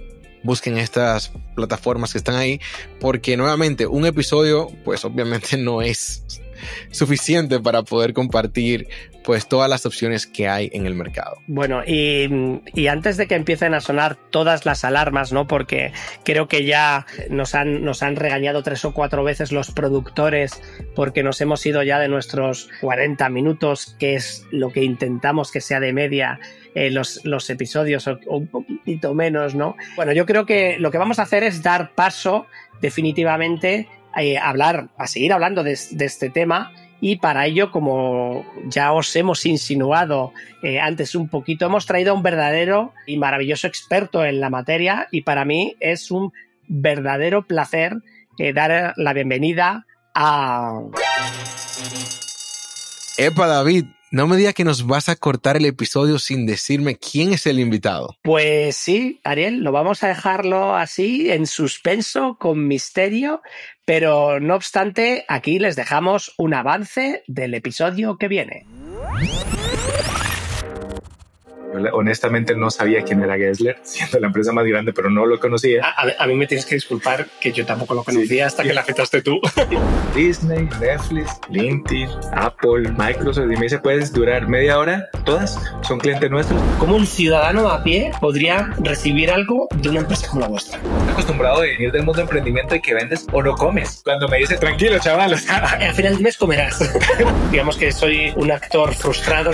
[0.46, 2.62] busquen estas plataformas que están ahí,
[3.00, 6.24] porque nuevamente un episodio, pues obviamente no es
[6.92, 8.88] suficiente para poder compartir
[9.24, 11.38] pues todas las opciones que hay en el mercado.
[11.48, 15.48] Bueno, y, antes de que empiecen a sonar todas las alarmas, ¿no?
[15.48, 15.92] Porque
[16.24, 20.62] creo que ya nos han, nos han regañado tres o cuatro veces los productores
[20.96, 25.62] porque nos hemos ido ya de nuestros 40 minutos, que es lo que intentamos que
[25.62, 26.40] sea de media
[26.76, 29.76] eh, los, episodios o, un poquito menos, ¿no?
[29.96, 32.46] Bueno, yo creo que lo que vamos a hacer es dar paso
[32.82, 36.72] definitivamente eh, a hablar, a seguir hablando de, este tema
[37.02, 40.32] y para ello, como ya os hemos insinuado
[40.64, 45.08] eh, antes un poquito, hemos traído a un verdadero y maravilloso experto en la materia
[45.12, 46.32] y para mí es un
[46.68, 47.98] verdadero placer
[48.38, 50.82] eh, dar la bienvenida a...
[53.18, 53.86] Epa David,
[54.16, 57.60] no me digas que nos vas a cortar el episodio sin decirme quién es el
[57.60, 58.16] invitado.
[58.22, 63.42] Pues sí, Ariel, lo vamos a dejarlo así, en suspenso, con misterio,
[63.84, 68.66] pero no obstante, aquí les dejamos un avance del episodio que viene
[71.94, 75.84] honestamente no sabía quién era Gessler, siendo la empresa más grande, pero no lo conocía.
[75.96, 79.22] A, mí me tienes que disculpar que yo tampoco lo conocía hasta que la afectaste
[79.22, 79.40] tú.
[80.16, 85.10] Disney, Netflix, LinkedIn, Apple, Microsoft, y me dice, ¿puedes durar media hora?
[85.24, 86.62] Todas son clientes nuestros.
[86.80, 90.78] ¿Cómo un ciudadano a pie podría recibir algo de una empresa como la vuestra?
[90.78, 94.02] Estoy acostumbrado a venir del mundo de emprendimiento y que vendes o no comes.
[94.04, 95.34] Cuando me dice, tranquilo, chaval.
[95.50, 96.80] Al final del mes comerás.
[97.52, 99.52] Digamos que soy un actor frustrado.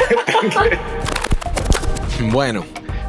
[2.30, 2.65] Bueno,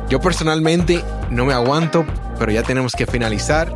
[0.09, 2.05] yo personalmente no me aguanto,
[2.39, 3.75] pero ya tenemos que finalizar.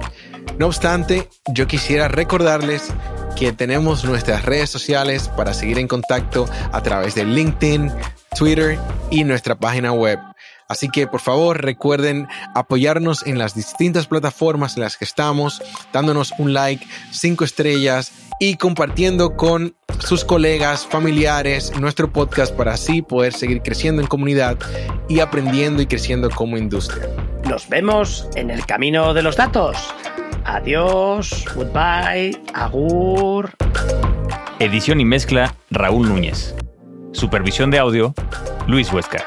[0.59, 2.91] No obstante, yo quisiera recordarles
[3.37, 7.93] que tenemos nuestras redes sociales para seguir en contacto a través de LinkedIn,
[8.37, 8.79] Twitter
[9.11, 10.19] y nuestra página web.
[10.69, 15.63] Así que por favor recuerden apoyarnos en las distintas plataformas en las que estamos,
[15.93, 23.03] dándonos un like, cinco estrellas y compartiendo con sus colegas, familiares, nuestro podcast para así
[23.03, 24.59] poder seguir creciendo en comunidad
[25.09, 27.09] y aprendiendo y creciendo como industria.
[27.49, 29.77] Nos vemos en el camino de los datos.
[30.45, 33.51] Adiós, goodbye, agur.
[34.59, 36.55] Edición y mezcla Raúl Núñez.
[37.13, 38.15] Supervisión de audio
[38.67, 39.25] Luis Huesca.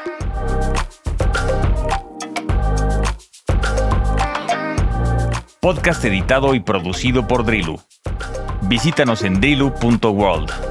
[5.60, 7.80] Podcast editado y producido por Drilu.
[8.70, 10.69] Visítanos en drilu.world.